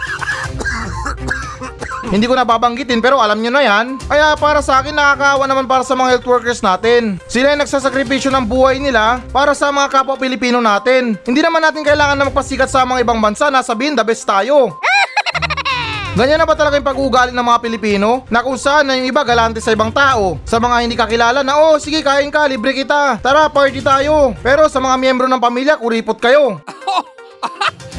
Hindi 2.09 2.25
ko 2.25 2.33
na 2.33 2.49
babanggitin 2.49 3.05
pero 3.05 3.21
alam 3.21 3.37
nyo 3.37 3.53
na 3.53 3.61
yan. 3.61 4.01
Kaya 4.09 4.33
para 4.41 4.65
sa 4.65 4.81
akin 4.81 4.97
nakakaawa 4.97 5.45
naman 5.45 5.69
para 5.69 5.85
sa 5.85 5.93
mga 5.93 6.17
health 6.17 6.29
workers 6.29 6.65
natin. 6.65 7.21
Sila 7.29 7.53
yung 7.53 7.61
nagsasakripisyo 7.61 8.33
ng 8.33 8.49
buhay 8.49 8.81
nila 8.81 9.21
para 9.29 9.53
sa 9.53 9.69
mga 9.69 9.93
kapwa 9.93 10.17
Pilipino 10.17 10.57
natin. 10.65 11.21
Hindi 11.29 11.41
naman 11.45 11.61
natin 11.61 11.85
kailangan 11.85 12.17
na 12.17 12.33
magpasikat 12.33 12.73
sa 12.73 12.89
mga 12.89 13.05
ibang 13.05 13.21
bansa 13.21 13.53
na 13.53 13.61
sabihin 13.61 13.93
the 13.93 14.01
best 14.01 14.25
tayo. 14.25 14.73
Ganyan 16.19 16.41
na 16.41 16.49
ba 16.49 16.57
talaga 16.57 16.81
yung 16.81 16.89
pag-uugali 16.89 17.31
ng 17.31 17.47
mga 17.47 17.63
Pilipino? 17.63 18.27
Na 18.33 18.43
kung 18.43 18.59
saan 18.59 18.89
na 18.89 18.97
yung 18.97 19.07
iba 19.07 19.23
galante 19.23 19.61
sa 19.61 19.71
ibang 19.77 19.93
tao. 19.93 20.41
Sa 20.49 20.57
mga 20.59 20.77
hindi 20.83 20.97
kakilala 20.97 21.45
na, 21.45 21.61
oh 21.61 21.77
sige 21.77 22.01
kain 22.01 22.33
ka, 22.33 22.49
libre 22.49 22.73
kita. 22.73 23.21
Tara, 23.21 23.47
party 23.53 23.85
tayo. 23.85 24.33
Pero 24.41 24.67
sa 24.67 24.81
mga 24.81 24.97
miyembro 24.97 25.29
ng 25.29 25.39
pamilya, 25.39 25.77
kuripot 25.77 26.19
kayo. 26.19 26.57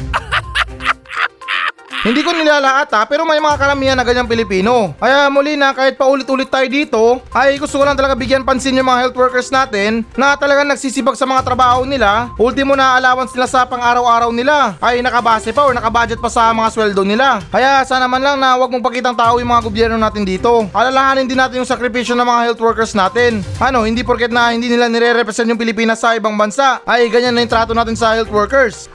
Hindi 2.00 2.24
ko 2.24 2.32
nilalahat 2.32 2.88
ha, 2.96 3.04
pero 3.04 3.28
may 3.28 3.36
mga 3.36 3.60
karamihan 3.60 3.92
na 3.92 4.00
ganyang 4.00 4.24
Pilipino. 4.24 4.96
Kaya 4.96 5.28
muli 5.28 5.52
na 5.52 5.76
kahit 5.76 6.00
paulit-ulit 6.00 6.48
tayo 6.48 6.64
dito, 6.64 7.20
ay 7.28 7.60
gusto 7.60 7.76
ko 7.76 7.84
lang 7.84 7.92
talaga 7.92 8.16
bigyan 8.16 8.40
pansin 8.40 8.72
yung 8.80 8.88
mga 8.88 9.04
health 9.04 9.18
workers 9.20 9.52
natin 9.52 10.00
na 10.16 10.32
talagang 10.32 10.64
nagsisibag 10.64 11.12
sa 11.12 11.28
mga 11.28 11.44
trabaho 11.44 11.84
nila. 11.84 12.32
Ultimo 12.40 12.72
na 12.72 12.96
allowance 12.96 13.36
nila 13.36 13.44
sa 13.44 13.68
pang-araw-araw 13.68 14.32
nila 14.32 14.80
ay 14.80 15.04
nakabase 15.04 15.52
pa 15.52 15.68
o 15.68 15.76
nakabudget 15.76 16.16
pa 16.16 16.32
sa 16.32 16.48
mga 16.56 16.72
sweldo 16.72 17.04
nila. 17.04 17.44
Kaya 17.52 17.84
sana 17.84 18.08
man 18.08 18.24
lang 18.24 18.40
na 18.40 18.56
wag 18.56 18.72
mong 18.72 18.80
pakitang 18.80 19.12
tao 19.12 19.36
yung 19.36 19.52
mga 19.52 19.60
gobyerno 19.68 20.00
natin 20.00 20.24
dito. 20.24 20.72
Alalahanin 20.72 21.28
din 21.28 21.36
natin 21.36 21.60
yung 21.60 21.68
sakripisyo 21.68 22.16
ng 22.16 22.24
mga 22.24 22.40
health 22.48 22.64
workers 22.64 22.96
natin. 22.96 23.44
Ano, 23.60 23.84
hindi 23.84 24.00
porket 24.00 24.32
na 24.32 24.56
hindi 24.56 24.72
nila 24.72 24.88
nire-represent 24.88 25.52
yung 25.52 25.60
Pilipinas 25.60 26.00
sa 26.00 26.16
ibang 26.16 26.32
bansa, 26.32 26.80
ay 26.88 27.12
ganyan 27.12 27.36
na 27.36 27.44
yung 27.44 27.52
trato 27.52 27.76
natin 27.76 27.92
sa 27.92 28.16
health 28.16 28.32
workers. 28.32 28.88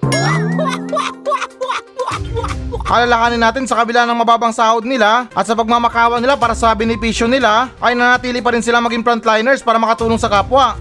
Alalahanin 2.85 3.41
natin 3.41 3.65
sa 3.65 3.81
kabila 3.81 4.05
ng 4.05 4.13
mababang 4.13 4.53
sahod 4.53 4.85
nila 4.85 5.25
at 5.33 5.45
sa 5.49 5.57
pagmamakawa 5.57 6.21
nila 6.21 6.37
para 6.37 6.53
sa 6.53 6.69
benepisyo 6.77 7.25
nila 7.25 7.73
ay 7.81 7.97
nanatili 7.97 8.45
pa 8.45 8.53
rin 8.53 8.61
sila 8.61 8.77
maging 8.77 9.01
frontliners 9.01 9.65
para 9.65 9.81
makatulong 9.81 10.21
sa 10.21 10.29
kapwa. 10.29 10.77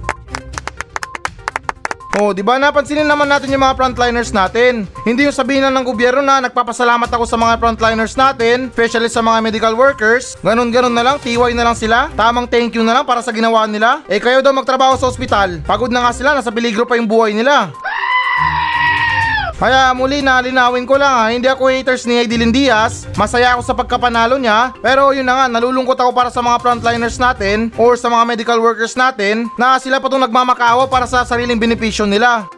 Oh, 2.21 2.31
di 2.31 2.47
ba 2.47 2.61
napansinin 2.61 3.09
naman 3.09 3.27
natin 3.27 3.51
yung 3.51 3.65
mga 3.65 3.75
frontliners 3.75 4.31
natin. 4.31 4.85
Hindi 5.03 5.27
yung 5.27 5.35
sabihin 5.35 5.67
lang 5.67 5.75
ng 5.81 5.89
gobyerno 5.89 6.21
na 6.21 6.45
nagpapasalamat 6.45 7.09
ako 7.11 7.25
sa 7.27 7.41
mga 7.41 7.59
frontliners 7.59 8.15
natin, 8.15 8.71
especially 8.71 9.11
sa 9.11 9.19
mga 9.19 9.41
medical 9.43 9.75
workers. 9.75 10.39
Ganon-ganon 10.45 10.95
na 10.95 11.03
lang, 11.03 11.17
tiway 11.19 11.57
na 11.57 11.67
lang 11.67 11.75
sila. 11.75 12.13
Tamang 12.15 12.47
thank 12.47 12.77
you 12.77 12.87
na 12.87 13.01
lang 13.01 13.09
para 13.09 13.19
sa 13.19 13.35
ginawa 13.35 13.67
nila. 13.67 14.05
Eh 14.07 14.23
kayo 14.23 14.45
daw 14.45 14.55
magtrabaho 14.55 14.95
sa 14.95 15.11
ospital. 15.11 15.59
Pagod 15.67 15.91
na 15.91 16.07
nga 16.07 16.13
sila, 16.15 16.39
nasa 16.39 16.55
peligro 16.55 16.87
pa 16.87 17.01
yung 17.01 17.11
buhay 17.11 17.35
nila. 17.35 17.75
Kaya 19.55 19.95
muli 19.95 20.19
na 20.19 20.43
linawin 20.43 20.83
ko 20.83 20.99
lang 20.99 21.15
ha, 21.15 21.31
hindi 21.31 21.47
ako 21.47 21.71
haters 21.71 22.11
ni 22.11 22.19
Aidilin 22.19 22.51
Diaz. 22.51 23.07
Masaya 23.15 23.55
ako 23.55 23.63
sa 23.63 23.75
pagkapanalo 23.79 24.35
niya. 24.35 24.75
Pero 24.83 25.15
yun 25.15 25.23
na 25.23 25.39
nga, 25.39 25.47
nalulungkot 25.47 25.95
ako 25.95 26.11
para 26.11 26.27
sa 26.27 26.43
mga 26.43 26.59
frontliners 26.59 27.23
natin 27.23 27.71
or 27.79 27.95
sa 27.95 28.11
mga 28.11 28.27
medical 28.27 28.59
workers 28.59 28.99
natin 28.99 29.47
na 29.55 29.79
sila 29.79 30.03
pa 30.03 30.11
itong 30.11 30.27
nagmamakaawa 30.27 30.91
para 30.91 31.07
sa 31.07 31.23
sariling 31.23 31.59
benepisyo 31.59 32.03
nila. 32.03 32.51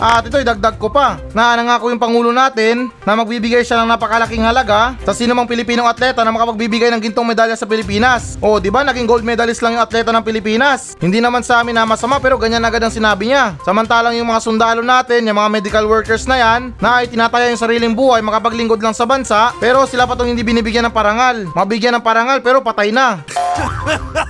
At 0.00 0.24
ito 0.24 0.40
idagdag 0.40 0.80
ko 0.80 0.88
pa 0.88 1.20
na 1.36 1.52
nangako 1.60 1.92
yung 1.92 2.00
Pangulo 2.00 2.32
natin 2.32 2.88
na 3.04 3.12
magbibigay 3.12 3.60
siya 3.60 3.84
ng 3.84 3.92
napakalaking 3.92 4.40
halaga 4.40 4.96
sa 5.04 5.12
sino 5.12 5.36
mang 5.36 5.44
Pilipinong 5.44 5.84
atleta 5.84 6.24
na 6.24 6.32
makapagbibigay 6.32 6.88
ng 6.88 7.04
gintong 7.04 7.28
medalya 7.28 7.52
sa 7.52 7.68
Pilipinas. 7.68 8.40
O 8.40 8.56
di 8.56 8.72
ba 8.72 8.80
naging 8.80 9.04
gold 9.04 9.20
medalist 9.20 9.60
lang 9.60 9.76
yung 9.76 9.84
atleta 9.84 10.08
ng 10.08 10.24
Pilipinas. 10.24 10.96
Hindi 10.96 11.20
naman 11.20 11.44
sa 11.44 11.60
amin 11.60 11.76
na 11.76 11.84
masama 11.84 12.16
pero 12.16 12.40
ganyan 12.40 12.64
agad 12.64 12.80
ang 12.80 12.96
sinabi 12.96 13.28
niya. 13.28 13.60
Samantalang 13.60 14.16
yung 14.16 14.32
mga 14.32 14.40
sundalo 14.40 14.80
natin, 14.80 15.28
yung 15.28 15.36
mga 15.36 15.52
medical 15.52 15.84
workers 15.84 16.24
na 16.24 16.40
yan, 16.40 16.72
na 16.80 17.04
ay 17.04 17.12
tinataya 17.12 17.52
yung 17.52 17.60
sariling 17.60 17.92
buhay 17.92 18.24
makapaglingkod 18.24 18.80
lang 18.80 18.96
sa 18.96 19.04
bansa 19.04 19.52
pero 19.60 19.84
sila 19.84 20.08
pa 20.08 20.16
tong 20.16 20.32
hindi 20.32 20.40
binibigyan 20.40 20.88
ng 20.88 20.96
parangal. 20.96 21.44
Mabigyan 21.52 22.00
ng 22.00 22.04
parangal 22.04 22.40
pero 22.40 22.64
patay 22.64 22.88
na. 22.88 23.20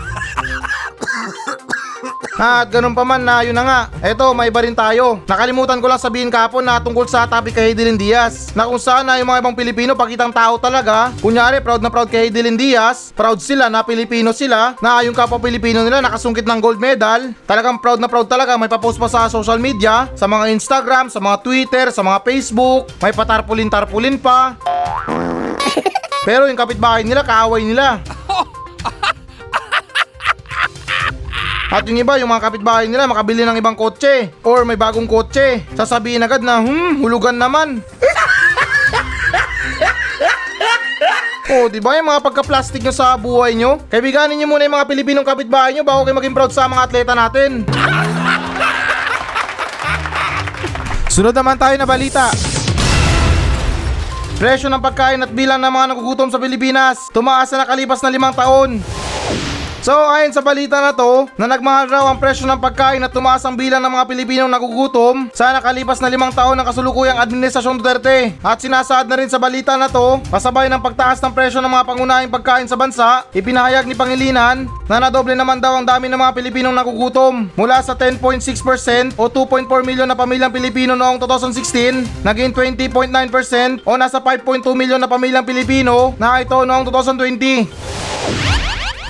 At 2.40 2.72
ganun 2.72 2.96
pa 2.96 3.04
man 3.04 3.20
na 3.20 3.44
yun 3.44 3.52
na 3.52 3.68
nga. 3.68 3.80
Eto, 4.00 4.32
may 4.32 4.48
iba 4.48 4.64
rin 4.64 4.72
tayo. 4.72 5.20
Nakalimutan 5.28 5.76
ko 5.76 5.92
lang 5.92 6.00
sabihin 6.00 6.32
kapon 6.32 6.64
na 6.64 6.80
tungkol 6.80 7.04
sa 7.04 7.28
topic 7.28 7.52
kay 7.52 7.76
Heidelin 7.76 8.00
Diaz. 8.00 8.56
Na 8.56 8.64
kung 8.64 8.80
saan 8.80 9.04
na 9.04 9.20
yung 9.20 9.28
mga 9.28 9.44
ibang 9.44 9.52
Pilipino 9.52 9.92
pakitang 9.92 10.32
tao 10.32 10.56
talaga. 10.56 11.12
Kunyari, 11.20 11.60
proud 11.60 11.84
na 11.84 11.92
proud 11.92 12.08
kay 12.08 12.32
Heidelin 12.32 12.56
Diaz. 12.56 13.12
Proud 13.12 13.44
sila 13.44 13.68
na 13.68 13.84
Pilipino 13.84 14.32
sila. 14.32 14.72
Na 14.80 15.04
yung 15.04 15.12
kapwa 15.12 15.36
Pilipino 15.36 15.84
nila 15.84 16.00
nakasungkit 16.00 16.48
ng 16.48 16.64
gold 16.64 16.80
medal. 16.80 17.28
Talagang 17.44 17.76
proud 17.76 18.00
na 18.00 18.08
proud 18.08 18.24
talaga. 18.24 18.56
May 18.56 18.72
papost 18.72 18.96
pa 18.96 19.12
sa 19.12 19.28
social 19.28 19.60
media. 19.60 20.08
Sa 20.16 20.24
mga 20.24 20.48
Instagram, 20.56 21.12
sa 21.12 21.20
mga 21.20 21.44
Twitter, 21.44 21.92
sa 21.92 22.00
mga 22.00 22.24
Facebook. 22.24 22.88
May 23.04 23.12
patarpulin-tarpulin 23.12 24.16
pa. 24.16 24.56
Pero 26.28 26.48
yung 26.48 26.56
kapitbahay 26.56 27.04
nila, 27.04 27.20
kaaway 27.20 27.68
nila. 27.68 28.00
At 31.70 31.86
yung 31.86 32.02
iba, 32.02 32.18
yung 32.18 32.34
mga 32.34 32.50
kapitbahay 32.50 32.90
nila 32.90 33.06
makabili 33.06 33.46
ng 33.46 33.54
ibang 33.54 33.78
kotse 33.78 34.34
or 34.42 34.66
may 34.66 34.74
bagong 34.74 35.06
kotse. 35.06 35.62
Sasabihin 35.78 36.26
agad 36.26 36.42
na, 36.42 36.58
hmm, 36.58 36.98
hulugan 36.98 37.38
naman. 37.38 37.78
Oh, 41.50 41.66
di 41.66 41.82
ba 41.82 41.98
yung 41.98 42.06
mga 42.06 42.22
pagka-plastic 42.22 42.78
nyo 42.78 42.94
sa 42.94 43.18
buhay 43.18 43.58
nyo? 43.58 43.82
Kaibiganin 43.90 44.38
nyo 44.38 44.46
muna 44.46 44.70
yung 44.70 44.78
mga 44.78 44.86
Pilipinong 44.86 45.26
kapitbahay 45.26 45.74
nyo 45.74 45.82
bago 45.82 46.06
kayo 46.06 46.14
maging 46.14 46.30
proud 46.30 46.54
sa 46.54 46.70
mga 46.70 46.86
atleta 46.86 47.10
natin. 47.10 47.66
Sunod 51.10 51.34
naman 51.34 51.58
tayo 51.58 51.74
na 51.74 51.90
balita. 51.90 52.30
Presyo 54.38 54.70
ng 54.70 54.78
pagkain 54.78 55.26
at 55.26 55.34
bilang 55.34 55.58
ng 55.58 55.74
mga 55.74 55.90
nagugutom 55.90 56.30
sa 56.30 56.38
Pilipinas 56.38 57.10
tumaas 57.10 57.50
na 57.50 57.66
nakalipas 57.66 57.98
na 57.98 58.14
limang 58.14 58.30
taon. 58.30 58.78
So 59.80 59.96
ayon 59.96 60.28
sa 60.28 60.44
balita 60.44 60.76
na 60.76 60.92
to, 60.92 61.24
na 61.40 61.48
nagmahal 61.48 61.88
raw 61.88 62.04
ang 62.12 62.20
presyo 62.20 62.44
ng 62.44 62.60
pagkain 62.60 63.00
at 63.00 63.16
tumaas 63.16 63.40
ang 63.48 63.56
bilang 63.56 63.80
ng 63.80 63.88
mga 63.88 64.04
Pilipinong 64.12 64.52
nagugutom 64.52 65.32
sa 65.32 65.56
nakalipas 65.56 66.04
na 66.04 66.12
limang 66.12 66.28
taon 66.36 66.52
ng 66.60 66.68
kasulukuyang 66.68 67.16
Administrasyon 67.16 67.80
Duterte. 67.80 68.36
At 68.44 68.60
sinasaad 68.60 69.08
na 69.08 69.16
rin 69.16 69.32
sa 69.32 69.40
balita 69.40 69.80
na 69.80 69.88
to, 69.88 70.20
kasabay 70.28 70.68
ng 70.68 70.84
pagtaas 70.84 71.24
ng 71.24 71.32
presyo 71.32 71.64
ng 71.64 71.72
mga 71.72 71.88
pangunahing 71.88 72.28
pagkain 72.28 72.68
sa 72.68 72.76
bansa, 72.76 73.24
ipinahayag 73.32 73.88
ni 73.88 73.96
Pangilinan 73.96 74.68
na 74.84 75.00
nadoble 75.00 75.32
naman 75.32 75.64
daw 75.64 75.80
ang 75.80 75.88
dami 75.88 76.12
ng 76.12 76.20
mga 76.20 76.36
Pilipinong 76.36 76.76
nagugutom 76.76 77.48
mula 77.56 77.80
sa 77.80 77.96
10.6% 77.96 79.16
o 79.16 79.32
2.4 79.32 79.64
milyon 79.64 80.04
na 80.04 80.12
pamilyang 80.12 80.52
Pilipino 80.52 80.92
noong 80.92 81.16
2016, 81.24 82.20
naging 82.20 82.52
20.9% 82.52 83.88
o 83.88 83.96
nasa 83.96 84.20
5.2 84.20 84.60
milyon 84.76 85.00
na 85.00 85.08
pamilyang 85.08 85.48
Pilipino 85.48 86.12
na 86.20 86.44
ito 86.44 86.68
noong 86.68 86.84
2020. 86.84 88.49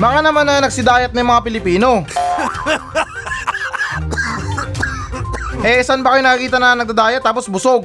Baka 0.01 0.25
naman 0.25 0.49
na 0.49 0.65
nagsidayat 0.65 1.13
ng 1.13 1.29
mga 1.29 1.41
Pilipino. 1.45 2.09
eh, 5.61 5.85
saan 5.85 6.01
ba 6.01 6.17
kayo 6.17 6.25
nakikita 6.25 6.57
na 6.57 6.73
nagdadayat 6.73 7.21
tapos 7.21 7.45
busog? 7.53 7.85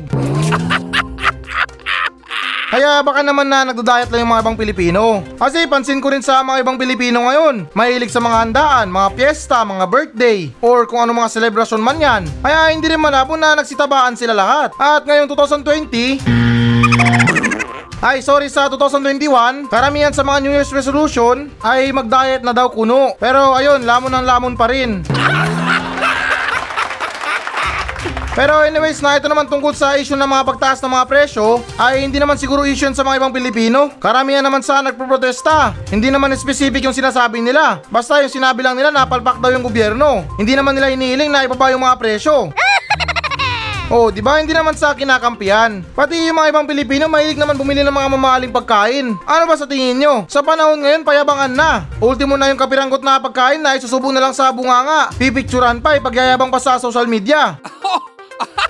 Kaya 2.71 3.03
baka 3.03 3.19
naman 3.19 3.51
na 3.51 3.67
nagdadayat 3.67 4.07
lang 4.11 4.23
yung 4.23 4.31
mga 4.31 4.43
ibang 4.47 4.59
Pilipino. 4.59 5.03
Kasi 5.35 5.67
pansin 5.67 5.99
ko 5.99 6.07
rin 6.07 6.23
sa 6.23 6.39
mga 6.39 6.63
ibang 6.63 6.79
Pilipino 6.79 7.27
ngayon, 7.27 7.67
mahilig 7.75 8.11
sa 8.11 8.23
mga 8.23 8.47
handaan, 8.47 8.87
mga 8.91 9.11
piyesta, 9.15 9.67
mga 9.67 9.83
birthday, 9.87 10.51
or 10.63 10.87
kung 10.87 11.03
ano 11.03 11.11
mga 11.11 11.35
selebrasyon 11.35 11.83
man 11.83 11.99
yan. 11.99 12.23
Kaya 12.39 12.71
hindi 12.71 12.87
rin 12.87 12.99
malabo 12.99 13.35
na 13.35 13.59
nagsitabaan 13.59 14.15
sila 14.15 14.31
lahat. 14.31 14.71
At 14.79 15.03
ngayong 15.03 15.27
2020, 15.31 16.54
ay 18.05 18.21
sorry 18.21 18.53
sa 18.53 18.69
2021, 18.69 19.65
karamihan 19.65 20.13
sa 20.13 20.21
mga 20.21 20.45
New 20.45 20.53
Year's 20.53 20.69
resolution 20.69 21.49
ay 21.65 21.89
mag-diet 21.89 22.45
na 22.45 22.53
daw 22.53 22.69
kuno. 22.69 23.17
Pero 23.17 23.57
ayun, 23.57 23.81
lamon 23.81 24.13
ng 24.13 24.25
lamon 24.29 24.53
pa 24.53 24.69
rin. 24.69 25.01
Pero 28.35 28.61
anyways 28.61 28.99
na 28.99 29.15
ito 29.15 29.31
naman 29.31 29.47
tungkol 29.47 29.71
sa 29.71 29.95
issue 29.95 30.19
ng 30.19 30.27
mga 30.27 30.43
pagtaas 30.43 30.83
ng 30.83 30.91
mga 30.91 31.07
presyo 31.07 31.63
ay 31.79 32.03
hindi 32.03 32.19
naman 32.19 32.35
siguro 32.35 32.67
issue 32.67 32.91
sa 32.91 33.01
mga 33.01 33.23
ibang 33.23 33.33
Pilipino. 33.33 33.89
Karamihan 33.95 34.43
naman 34.43 34.59
sa 34.59 34.83
nagproprotesta. 34.83 35.71
Hindi 35.87 36.11
naman 36.11 36.35
specific 36.35 36.83
yung 36.83 36.93
sinasabi 36.93 37.39
nila. 37.39 37.79
Basta 37.87 38.19
yung 38.19 38.29
sinabi 38.29 38.59
lang 38.59 38.75
nila 38.75 38.91
napalpak 38.91 39.39
daw 39.39 39.49
yung 39.55 39.63
gobyerno. 39.63 40.27
Hindi 40.35 40.51
naman 40.51 40.75
nila 40.75 40.91
inihiling 40.91 41.31
na 41.31 41.47
ibaba 41.47 41.71
yung 41.71 41.87
mga 41.87 41.95
presyo. 41.95 42.51
Oh, 43.85 44.09
di 44.09 44.17
ba 44.17 44.41
hindi 44.41 44.49
naman 44.49 44.73
sa 44.73 44.97
kinakampihan? 44.97 45.85
Pati 45.93 46.17
yung 46.17 46.41
mga 46.41 46.49
ibang 46.49 46.65
Pilipino 46.65 47.05
mahilig 47.05 47.37
naman 47.37 47.53
bumili 47.53 47.85
ng 47.85 47.93
mga 47.93 48.09
mamahaling 48.17 48.49
pagkain. 48.49 49.13
Ano 49.13 49.43
ba 49.45 49.53
sa 49.53 49.69
tingin 49.69 50.01
nyo? 50.01 50.25
Sa 50.25 50.41
panahon 50.41 50.81
ngayon, 50.81 51.05
payabangan 51.05 51.53
na. 51.53 51.85
Ultimo 52.01 52.33
na 52.33 52.49
yung 52.49 52.57
kapiranggot 52.57 53.05
na 53.05 53.21
pagkain 53.21 53.61
na 53.61 53.77
isusubo 53.77 54.09
na 54.09 54.25
lang 54.25 54.33
sa 54.33 54.49
bunganga. 54.49 55.13
Pipicturan 55.21 55.85
pa, 55.85 56.01
ipagyayabang 56.01 56.49
pa 56.49 56.57
sa 56.57 56.81
social 56.81 57.05
media. 57.05 57.61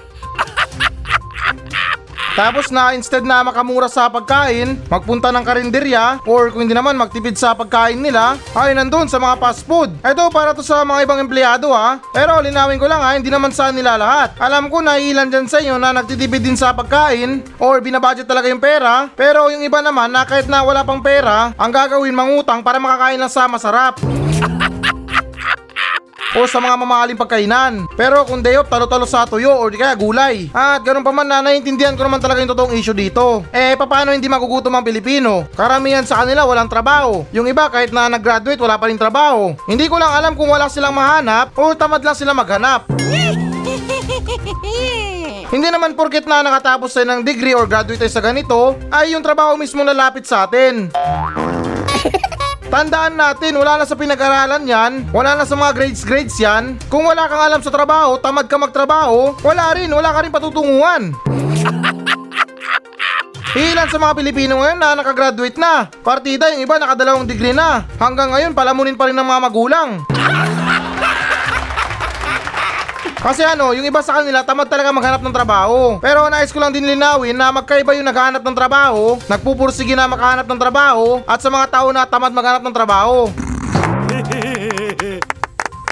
Tapos 2.36 2.67
na 2.67 2.91
instead 2.91 3.24
na 3.24 3.48
makamura 3.48 3.88
sa 3.88 4.12
pagkain, 4.12 4.76
magpunta 4.91 5.32
ng 5.32 5.39
karinderya 5.48 6.19
or 6.28 6.52
kung 6.52 6.67
hindi 6.67 6.76
naman 6.76 7.00
magtipid 7.00 7.39
sa 7.39 7.56
pagkain 7.56 7.95
nila, 7.95 8.36
ay 8.52 8.76
nandun 8.76 9.08
sa 9.08 9.24
mga 9.24 9.39
fast 9.39 9.63
food. 9.63 9.95
Ito 10.04 10.28
para 10.36 10.52
to 10.52 10.60
sa 10.60 10.84
mga 10.84 11.08
ibang 11.08 11.24
empleyado 11.24 11.71
ha. 11.71 12.04
Pero 12.12 12.43
linawin 12.43 12.76
ko 12.76 12.91
lang 12.91 13.00
ha, 13.00 13.15
hindi 13.15 13.32
naman 13.32 13.56
sa 13.56 13.71
nila 13.71 13.95
lahat. 13.95 14.36
Alam 14.36 14.67
ko 14.67 14.84
na 14.84 15.00
ilan 15.00 15.32
dyan 15.32 15.48
sa 15.48 15.63
inyo 15.63 15.80
na 15.80 15.95
nagtitipid 15.95 16.43
din 16.43 16.60
sa 16.60 16.76
pagkain 16.76 17.39
or 17.56 17.80
binabudget 17.80 18.28
talaga 18.28 18.52
yung 18.52 18.60
pera. 18.60 19.08
Pero 19.15 19.48
yung 19.48 19.63
iba 19.63 19.80
naman 19.80 20.12
na 20.12 20.28
kahit 20.28 20.52
na 20.52 20.60
wala 20.60 20.84
pang 20.84 21.00
pera, 21.00 21.56
ang 21.56 21.71
gagawin 21.71 22.12
mangutang 22.12 22.60
para 22.60 22.84
makakain 22.84 23.15
lang 23.15 23.32
sa 23.32 23.48
masarap 23.48 23.95
o 26.36 26.43
sa 26.45 26.60
mga 26.60 26.76
mamahaling 26.76 27.15
pagkainan. 27.17 27.88
Pero 27.95 28.28
kung 28.28 28.43
day 28.43 28.60
off, 28.60 28.67
talo-talo 28.67 29.08
sa 29.08 29.24
tuyo 29.24 29.56
or 29.56 29.71
di 29.71 29.80
kaya 29.80 29.95
gulay. 29.95 30.52
At 30.52 30.84
ganun 30.84 31.02
pa 31.02 31.15
man 31.15 31.26
na 31.32 31.39
naiintindihan 31.39 31.95
ko 31.95 32.04
naman 32.04 32.19
talaga 32.19 32.43
yung 32.43 32.52
totoong 32.52 32.76
issue 32.76 32.93
dito. 32.93 33.48
Eh, 33.56 33.80
paano 33.80 34.12
hindi 34.12 34.28
magugutom 34.28 34.76
ang 34.76 34.84
Pilipino? 34.84 35.48
Karamihan 35.56 36.04
sa 36.04 36.21
kanila 36.21 36.43
walang 36.43 36.67
trabaho. 36.67 37.24
Yung 37.32 37.48
iba 37.48 37.71
kahit 37.71 37.95
na 37.95 38.12
nag-graduate 38.12 38.60
wala 38.60 38.76
pa 38.76 38.91
rin 38.91 39.00
trabaho. 39.00 39.56
Hindi 39.65 39.88
ko 39.88 39.95
lang 39.95 40.12
alam 40.12 40.36
kung 40.36 40.52
wala 40.52 40.67
silang 40.67 40.93
mahanap 40.93 41.56
o 41.56 41.71
tamad 41.74 42.04
lang 42.04 42.19
sila 42.19 42.36
maghanap. 42.36 42.91
Hindi 45.56 45.71
naman 45.71 45.95
porket 45.95 46.28
na 46.28 46.43
nakatapos 46.43 46.91
tayo 46.91 47.08
ng 47.15 47.24
degree 47.24 47.56
or 47.56 47.63
graduate 47.63 48.02
tayo 48.02 48.12
sa 48.12 48.19
ganito, 48.19 48.76
ay 48.91 49.15
yung 49.15 49.24
trabaho 49.24 49.56
mismo 49.56 49.88
lalapit 49.88 50.28
sa 50.28 50.43
atin. 50.43 50.91
Tandaan 52.65 53.13
natin, 53.13 53.54
wala 53.56 53.78
na 53.78 53.86
sa 53.86 53.93
pinag-aralan 53.93 54.65
yan, 54.65 54.91
wala 55.13 55.38
na 55.38 55.45
sa 55.45 55.54
mga 55.54 55.71
grades-grades 55.78 56.38
yan. 56.41 56.82
Kung 56.89 57.06
wala 57.06 57.30
kang 57.30 57.43
alam 57.45 57.62
sa 57.62 57.69
trabaho, 57.69 58.17
tamad 58.17 58.49
ka 58.49 58.58
magtrabaho, 58.58 59.38
wala 59.45 59.71
rin, 59.78 59.89
wala 59.93 60.10
ka 60.10 60.19
rin 60.25 60.34
patutunguhan. 60.34 61.13
Ilan 63.56 63.88
sa 63.88 63.95
mga 63.95 64.19
Pilipino 64.19 64.60
ngayon 64.60 64.80
na 64.84 64.99
nakagraduate 64.99 65.56
na. 65.56 65.88
Partida 66.04 66.51
yung 66.51 66.67
iba 66.67 66.75
nakadalawang 66.75 67.23
degree 67.23 67.56
na. 67.56 67.88
Hanggang 67.95 68.36
ngayon 68.36 68.51
palamunin 68.51 68.99
pa 68.99 69.08
rin 69.08 69.15
ng 69.15 69.23
mga 69.23 69.41
magulang. 69.47 69.89
Kasi 73.26 73.42
ano, 73.42 73.74
yung 73.74 73.90
iba 73.90 74.06
sa 74.06 74.22
kanila 74.22 74.46
tamad 74.46 74.70
talaga 74.70 74.94
maghanap 74.94 75.26
ng 75.26 75.34
trabaho. 75.34 75.98
Pero 75.98 76.30
nais 76.30 76.54
ko 76.54 76.62
lang 76.62 76.70
din 76.70 76.86
linawin 76.86 77.34
na 77.34 77.50
magkaiba 77.50 77.98
yung 77.98 78.06
naghahanap 78.06 78.46
ng 78.46 78.54
trabaho, 78.54 79.18
nagpupursige 79.26 79.98
na 79.98 80.06
makahanap 80.06 80.46
ng 80.46 80.62
trabaho, 80.62 81.26
at 81.26 81.42
sa 81.42 81.50
mga 81.50 81.74
tao 81.74 81.90
na 81.90 82.06
tamad 82.06 82.30
maghanap 82.30 82.62
ng 82.62 82.76
trabaho. 82.76 83.26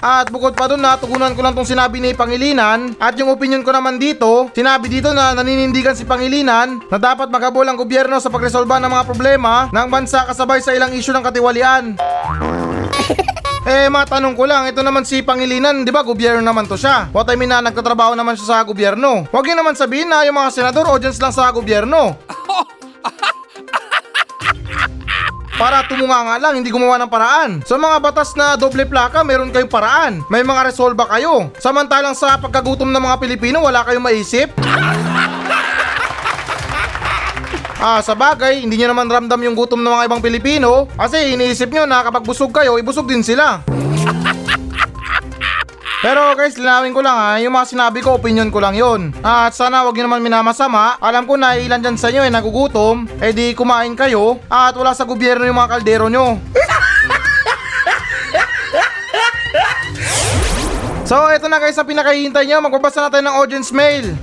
At 0.03 0.27
bukod 0.27 0.51
pa 0.51 0.67
dun 0.67 0.83
natugunan 0.83 1.31
ko 1.31 1.39
lang 1.39 1.55
tong 1.55 1.63
sinabi 1.63 2.03
ni 2.03 2.11
Pangilinan 2.11 2.91
at 2.99 3.15
yung 3.15 3.31
opinion 3.31 3.63
ko 3.63 3.71
naman 3.71 3.95
dito, 3.95 4.51
sinabi 4.51 4.91
dito 4.91 5.15
na 5.15 5.31
naninindigan 5.31 5.95
si 5.95 6.03
Pangilinan 6.03 6.83
na 6.91 6.99
dapat 6.99 7.31
magabol 7.31 7.63
ang 7.63 7.79
gobyerno 7.79 8.19
sa 8.19 8.27
pagresolba 8.27 8.83
ng 8.83 8.91
mga 8.91 9.07
problema 9.07 9.71
ng 9.71 9.87
bansa 9.87 10.27
kasabay 10.27 10.59
sa 10.59 10.75
ilang 10.75 10.91
isyu 10.91 11.15
ng 11.15 11.23
katiwalian. 11.23 11.95
Eh, 13.63 13.87
matanong 13.87 14.35
ko 14.35 14.43
lang, 14.43 14.67
ito 14.67 14.83
naman 14.83 15.07
si 15.07 15.23
Pangilinan, 15.23 15.87
di 15.87 15.91
ba, 15.95 16.03
gobyerno 16.03 16.43
naman 16.43 16.67
to 16.67 16.75
siya. 16.75 17.07
What 17.15 17.31
I 17.31 17.39
mean 17.39 17.47
na 17.47 17.63
nagtatrabaho 17.63 18.11
naman 18.11 18.35
siya 18.35 18.59
sa 18.59 18.67
gobyerno. 18.67 19.23
Huwag 19.31 19.45
niyo 19.47 19.55
naman 19.55 19.79
sabihin 19.79 20.11
na 20.11 20.27
yung 20.27 20.35
mga 20.35 20.51
senador 20.51 20.83
audience 20.91 21.15
lang 21.23 21.31
sa 21.31 21.47
gobyerno. 21.47 22.11
Para 25.63 25.79
tumunga 25.87 26.27
nga 26.27 26.35
lang, 26.43 26.59
hindi 26.59 26.67
gumawa 26.75 26.99
ng 26.99 27.07
paraan. 27.07 27.63
Sa 27.63 27.79
mga 27.79 28.03
batas 28.03 28.35
na 28.35 28.59
doble 28.59 28.83
plaka, 28.83 29.23
meron 29.23 29.47
kayong 29.47 29.71
paraan. 29.71 30.19
May 30.27 30.43
mga 30.43 30.67
resolba 30.67 31.07
kayo. 31.07 31.47
Samantalang 31.55 32.19
sa 32.19 32.35
pagkagutom 32.35 32.91
ng 32.91 32.99
mga 32.99 33.15
Pilipino, 33.23 33.63
wala 33.63 33.87
kayong 33.87 34.03
maisip. 34.03 34.51
Ah, 37.83 37.99
sa 37.99 38.15
bagay, 38.15 38.63
hindi 38.63 38.79
nyo 38.79 38.95
naman 38.95 39.11
ramdam 39.11 39.43
yung 39.43 39.59
gutom 39.59 39.83
ng 39.83 39.91
mga 39.91 40.07
ibang 40.07 40.23
Pilipino 40.23 40.87
kasi 40.95 41.35
iniisip 41.35 41.67
nyo 41.67 41.83
na 41.83 41.99
kapag 41.99 42.23
busog 42.23 42.55
kayo, 42.55 42.79
ibusog 42.79 43.11
din 43.11 43.19
sila. 43.19 43.59
Pero 45.99 46.31
guys, 46.31 46.55
linawin 46.55 46.95
ko 46.95 47.03
lang 47.03 47.11
ha, 47.19 47.43
yung 47.43 47.51
mga 47.51 47.67
sinabi 47.75 47.99
ko, 47.99 48.15
opinion 48.15 48.47
ko 48.47 48.63
lang 48.63 48.79
yon. 48.79 49.11
At 49.19 49.51
sana 49.51 49.83
wag 49.83 49.99
nyo 49.99 50.07
naman 50.07 50.23
minamasama. 50.23 50.95
Alam 51.03 51.27
ko 51.27 51.35
na 51.35 51.59
ilan 51.59 51.83
dyan 51.83 51.99
sa 51.99 52.07
inyo 52.07 52.23
ay 52.23 52.31
nagugutom, 52.31 53.03
eh 53.19 53.35
di 53.35 53.51
kumain 53.51 53.99
kayo 53.99 54.39
at 54.47 54.71
wala 54.79 54.95
sa 54.95 55.03
gobyerno 55.03 55.43
yung 55.43 55.59
mga 55.59 55.71
kaldero 55.75 56.07
nyo. 56.07 56.39
So, 61.03 61.27
eto 61.27 61.51
na 61.51 61.59
guys 61.59 61.75
sa 61.75 61.83
pinakahihintay 61.83 62.47
nyo. 62.47 62.63
Magbabasa 62.63 63.03
na 63.03 63.11
tayo 63.11 63.27
ng 63.27 63.37
audience 63.43 63.75
mail. 63.75 64.15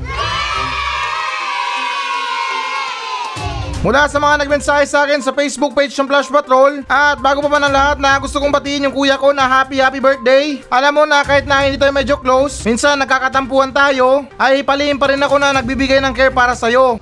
Mula 3.81 4.05
sa 4.13 4.21
mga 4.21 4.45
nagmensahe 4.45 4.85
sa 4.85 5.09
akin 5.09 5.25
sa 5.25 5.33
Facebook 5.33 5.73
page 5.73 5.97
ng 5.97 6.05
Flash 6.05 6.29
Patrol 6.29 6.85
At 6.85 7.17
bago 7.17 7.41
pa 7.41 7.49
man 7.49 7.65
ang 7.65 7.73
lahat 7.73 7.97
na 7.97 8.21
gusto 8.21 8.37
kong 8.37 8.53
batiin 8.53 8.85
yung 8.85 8.93
kuya 8.93 9.17
ko 9.17 9.33
na 9.33 9.49
happy 9.49 9.81
happy 9.81 10.05
birthday. 10.05 10.61
Alam 10.69 11.01
mo 11.01 11.05
na 11.09 11.25
kahit 11.25 11.49
na 11.49 11.65
hindi 11.65 11.81
tayo 11.81 11.89
medyo 11.89 12.21
close 12.21 12.61
Minsan 12.69 13.01
nagkakatampuhan 13.01 13.73
tayo 13.73 14.29
Ay 14.37 14.61
paliin 14.61 15.01
pa 15.01 15.09
rin 15.09 15.25
ako 15.25 15.41
na 15.41 15.57
nagbibigay 15.57 15.97
ng 16.05 16.13
care 16.13 16.29
para 16.29 16.53
sa'yo. 16.53 17.01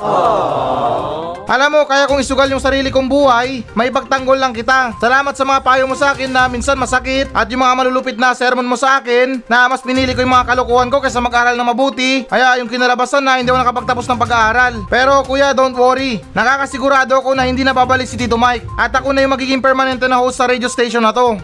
Alam 1.48 1.80
mo 1.80 1.80
kaya 1.88 2.04
kong 2.04 2.20
isugal 2.20 2.44
yung 2.52 2.60
sarili 2.60 2.92
kong 2.92 3.08
buhay 3.08 3.64
May 3.72 3.88
pagtanggol 3.88 4.36
lang 4.36 4.52
kita. 4.52 4.94
Salamat 5.00 5.32
sa 5.32 5.48
mga 5.48 5.64
payo 5.64 5.88
mo 5.88 5.96
sa 5.96 6.12
akin 6.12 6.30
na 6.30 6.44
minsan 6.46 6.76
masakit 6.76 7.26
At 7.32 7.48
yung 7.48 7.64
mga 7.64 7.74
malulupit 7.74 8.20
na 8.20 8.36
sermon 8.36 8.68
mo 8.68 8.76
sa 8.76 9.00
akin 9.00 9.42
Na 9.48 9.66
mas 9.66 9.80
pinili 9.80 10.12
ko 10.12 10.20
yung 10.20 10.30
mga 10.30 10.54
kalokohan 10.54 10.92
ko 10.92 11.02
kaysa 11.02 11.18
mag-aral 11.18 11.56
na 11.56 11.64
mabuti. 11.66 12.28
Kaya 12.28 12.60
yung 12.62 12.68
kinalabasan 12.70 13.24
na 13.24 13.40
hindi 13.40 13.48
ako 13.48 13.64
nakapagtapos 13.64 14.06
ng 14.06 14.20
pag-aaral. 14.20 14.72
Pero 14.92 15.24
kuya 15.26 15.56
don't 15.56 15.74
worry 15.74 16.20
Nakakasigurado 16.68 17.16
ako 17.16 17.32
na 17.32 17.48
hindi 17.48 17.64
na 17.64 17.72
babalik 17.72 18.04
si 18.04 18.20
Tito 18.20 18.36
Mike 18.36 18.68
At 18.76 18.92
ako 18.92 19.16
na 19.16 19.24
yung 19.24 19.32
magiging 19.32 19.64
permanente 19.64 20.04
na 20.04 20.20
host 20.20 20.36
sa 20.36 20.44
radio 20.44 20.68
station 20.68 21.00
na 21.00 21.16
to 21.16 21.40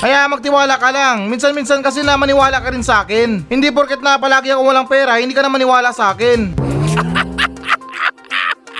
kaya 0.00 0.24
magtiwala 0.32 0.80
ka 0.80 0.88
lang. 0.96 1.28
Minsan-minsan 1.28 1.84
kasi 1.84 2.00
na 2.00 2.16
maniwala 2.16 2.56
ka 2.64 2.72
rin 2.72 2.80
sa 2.80 3.04
akin. 3.04 3.44
Hindi 3.52 3.68
porket 3.68 4.00
na 4.00 4.16
palagi 4.16 4.48
ako 4.48 4.72
walang 4.72 4.88
pera, 4.88 5.20
hindi 5.20 5.36
ka 5.36 5.44
na 5.44 5.52
maniwala 5.52 5.92
sa 5.92 6.16
akin. 6.16 6.56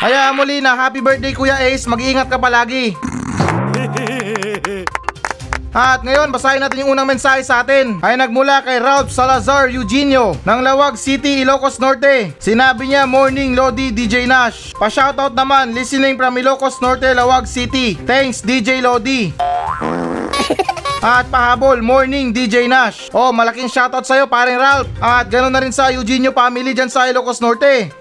Kaya 0.01 0.33
muli 0.33 0.65
na, 0.65 0.73
happy 0.73 1.05
birthday 1.05 1.37
Kuya 1.37 1.61
Ace, 1.61 1.85
mag-iingat 1.85 2.33
ka 2.33 2.41
palagi. 2.41 2.97
At 5.71 6.03
ngayon, 6.03 6.35
basahin 6.35 6.59
natin 6.59 6.83
yung 6.83 6.99
unang 6.99 7.07
mensahe 7.07 7.47
sa 7.47 7.63
atin. 7.63 8.03
Ay 8.03 8.19
nagmula 8.19 8.59
kay 8.67 8.83
Ralph 8.83 9.15
Salazar 9.15 9.71
Eugenio 9.71 10.35
ng 10.43 10.61
Lawag 10.67 10.99
City, 10.99 11.47
Ilocos 11.47 11.79
Norte. 11.79 12.35
Sinabi 12.43 12.91
niya, 12.91 13.07
Morning 13.07 13.55
Lodi 13.55 13.95
DJ 13.95 14.27
Nash. 14.27 14.75
Pa-shoutout 14.75 15.31
naman, 15.39 15.71
listening 15.71 16.19
from 16.19 16.35
Ilocos 16.35 16.83
Norte, 16.83 17.07
Lawag 17.15 17.47
City. 17.47 17.95
Thanks 18.03 18.43
DJ 18.43 18.83
Lodi. 18.83 19.31
At 21.01 21.31
pahabol, 21.31 21.81
morning 21.81 22.35
DJ 22.35 22.67
Nash. 22.67 23.09
Oh, 23.15 23.31
malaking 23.31 23.71
shoutout 23.71 24.05
sa'yo 24.05 24.27
paring 24.27 24.59
Ralph. 24.59 24.91
At 24.99 25.31
ganoon 25.31 25.55
na 25.55 25.63
rin 25.63 25.73
sa 25.73 25.89
Eugenio 25.95 26.35
family 26.35 26.75
dyan 26.75 26.91
sa 26.91 27.07
Ilocos 27.07 27.39
Norte. 27.39 27.95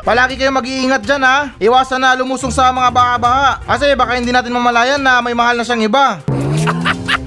Palagi 0.00 0.40
kayong 0.40 0.56
mag-iingat 0.56 1.02
dyan 1.04 1.22
ha. 1.22 1.52
Iwasan 1.60 2.00
na 2.00 2.16
lumusong 2.16 2.52
sa 2.52 2.72
mga 2.72 2.88
baka-baka. 2.88 3.60
Kasi 3.68 3.92
baka 3.92 4.16
hindi 4.16 4.32
natin 4.32 4.56
mamalayan 4.56 5.00
na 5.00 5.20
may 5.20 5.36
mahal 5.36 5.56
na 5.56 5.64
siyang 5.64 5.84
iba. 5.84 6.20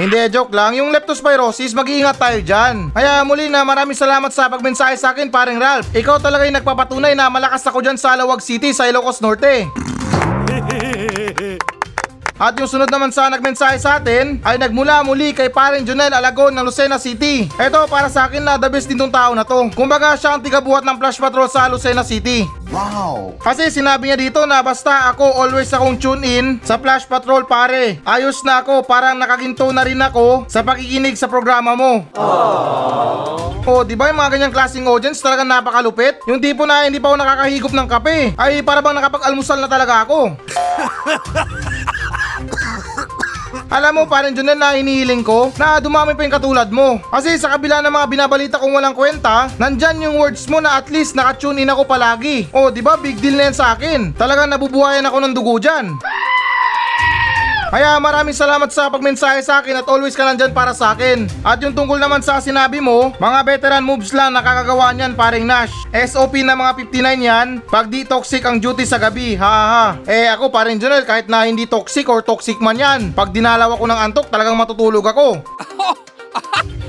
Hindi, 0.00 0.16
joke 0.32 0.54
lang. 0.56 0.72
Yung 0.80 0.88
leptospirosis, 0.96 1.76
mag-iingat 1.76 2.16
tayo 2.16 2.40
dyan. 2.40 2.88
Kaya 2.88 3.20
muli 3.20 3.52
na 3.52 3.68
maraming 3.68 3.98
salamat 3.98 4.32
sa 4.32 4.48
pagmensahe 4.48 4.96
sa 4.96 5.12
akin, 5.12 5.28
paring 5.28 5.60
Ralph. 5.60 5.92
Ikaw 5.92 6.16
talaga 6.24 6.48
yung 6.48 6.56
nagpapatunay 6.56 7.12
na 7.12 7.28
malakas 7.28 7.60
ako 7.68 7.84
dyan 7.84 8.00
sa 8.00 8.16
Alawag 8.16 8.40
City 8.40 8.72
sa 8.72 8.88
Ilocos 8.88 9.20
Norte. 9.20 9.68
At 12.40 12.56
yung 12.56 12.72
sunod 12.72 12.88
naman 12.88 13.12
sa 13.12 13.28
nagmensahe 13.28 13.76
sa 13.76 14.00
atin 14.00 14.40
ay 14.40 14.56
nagmula 14.56 15.04
muli 15.04 15.36
kay 15.36 15.52
paring 15.52 15.84
Jonel 15.84 16.08
Alagon 16.08 16.56
ng 16.56 16.64
Lucena 16.64 16.96
City. 16.96 17.44
Ito 17.60 17.84
para 17.84 18.08
sa 18.08 18.24
akin 18.24 18.40
na 18.40 18.56
the 18.56 18.72
best 18.72 18.88
din 18.88 18.96
tong 18.96 19.12
tao 19.12 19.36
na 19.36 19.44
to. 19.44 19.68
Kumbaga 19.76 20.16
siya 20.16 20.40
ang 20.40 20.40
tigabuhat 20.40 20.80
ng 20.80 20.96
Flash 20.96 21.20
Patrol 21.20 21.52
sa 21.52 21.68
Lucena 21.68 22.00
City. 22.00 22.48
Wow! 22.72 23.36
Kasi 23.44 23.68
sinabi 23.68 24.08
niya 24.08 24.16
dito 24.16 24.40
na 24.48 24.64
basta 24.64 25.12
ako 25.12 25.36
always 25.36 25.68
akong 25.68 26.00
tune 26.00 26.24
in 26.24 26.46
sa 26.64 26.80
Flash 26.80 27.04
Patrol 27.04 27.44
pare. 27.44 28.00
Ayos 28.08 28.40
na 28.40 28.64
ako, 28.64 28.88
parang 28.88 29.20
nakaginto 29.20 29.68
na 29.68 29.84
rin 29.84 30.00
ako 30.00 30.48
sa 30.48 30.64
pakikinig 30.64 31.20
sa 31.20 31.28
programa 31.28 31.76
mo. 31.76 32.08
Oh, 33.68 33.84
di 33.84 33.92
ba 33.92 34.08
yung 34.08 34.16
mga 34.16 34.40
ganyang 34.40 34.54
klaseng 34.56 34.88
audience 34.88 35.20
talagang 35.20 35.44
napakalupit? 35.44 36.24
Yung 36.24 36.40
tipo 36.40 36.64
na 36.64 36.88
hindi 36.88 36.96
pa 36.96 37.12
ako 37.12 37.16
nakakahigop 37.20 37.72
ng 37.76 37.88
kape. 37.92 38.18
Ay 38.40 38.64
para 38.64 38.80
bang 38.80 38.96
nakapag-almusal 38.96 39.60
na 39.60 39.68
talaga 39.68 40.08
ako. 40.08 40.32
Alam 43.70 44.02
mo 44.02 44.04
parang 44.10 44.34
Junel 44.34 44.58
na 44.58 44.74
hinihiling 44.74 45.22
ko 45.22 45.54
na 45.54 45.78
dumami 45.78 46.18
pa 46.18 46.26
yung 46.26 46.34
katulad 46.34 46.66
mo. 46.74 46.98
Kasi 47.06 47.38
sa 47.38 47.54
kabila 47.54 47.78
ng 47.78 47.94
mga 47.94 48.06
binabalita 48.10 48.56
kong 48.58 48.74
walang 48.74 48.98
kwenta, 48.98 49.46
nandyan 49.62 50.10
yung 50.10 50.18
words 50.18 50.50
mo 50.50 50.58
na 50.58 50.74
at 50.74 50.90
least 50.90 51.14
nakatune 51.14 51.62
in 51.62 51.70
ako 51.70 51.86
palagi. 51.86 52.50
Oh, 52.50 52.74
di 52.74 52.82
ba 52.82 52.98
big 52.98 53.22
deal 53.22 53.38
na 53.38 53.46
yan 53.46 53.54
sa 53.54 53.78
akin. 53.78 54.10
Talagang 54.18 54.50
nabubuhayan 54.50 55.06
ako 55.06 55.22
ng 55.22 55.34
dugo 55.38 55.62
dyan. 55.62 55.94
Kaya 57.70 58.02
maraming 58.02 58.34
salamat 58.34 58.66
sa 58.74 58.90
pagmensahe 58.90 59.38
sa 59.46 59.62
akin 59.62 59.78
at 59.78 59.86
always 59.86 60.18
ka 60.18 60.26
nandyan 60.26 60.50
para 60.50 60.74
sa 60.74 60.90
akin. 60.90 61.30
At 61.46 61.62
yung 61.62 61.70
tungkol 61.70 62.02
naman 62.02 62.18
sa 62.18 62.42
sinabi 62.42 62.82
mo, 62.82 63.14
mga 63.22 63.46
veteran 63.46 63.86
moves 63.86 64.10
lang 64.10 64.34
nakakagawa 64.34 64.90
niyan 64.90 65.14
paring 65.14 65.46
Nash. 65.46 65.70
SOP 65.94 66.42
na 66.42 66.58
mga 66.58 66.82
59 66.90 67.30
yan, 67.30 67.48
pag 67.70 67.86
di 67.86 68.02
toxic 68.02 68.42
ang 68.42 68.58
duty 68.58 68.82
sa 68.82 68.98
gabi, 68.98 69.38
ha 69.38 69.54
ha. 69.70 69.86
Eh 70.02 70.26
ako 70.26 70.50
paring 70.50 70.82
Jonel, 70.82 71.06
kahit 71.06 71.30
na 71.30 71.46
hindi 71.46 71.70
toxic 71.70 72.10
or 72.10 72.26
toxic 72.26 72.58
man 72.58 72.74
yan, 72.74 73.14
pag 73.14 73.30
dinalaw 73.30 73.78
ako 73.78 73.86
ng 73.86 74.00
antok 74.02 74.26
talagang 74.34 74.58
matutulog 74.58 75.06
ako. 75.06 75.38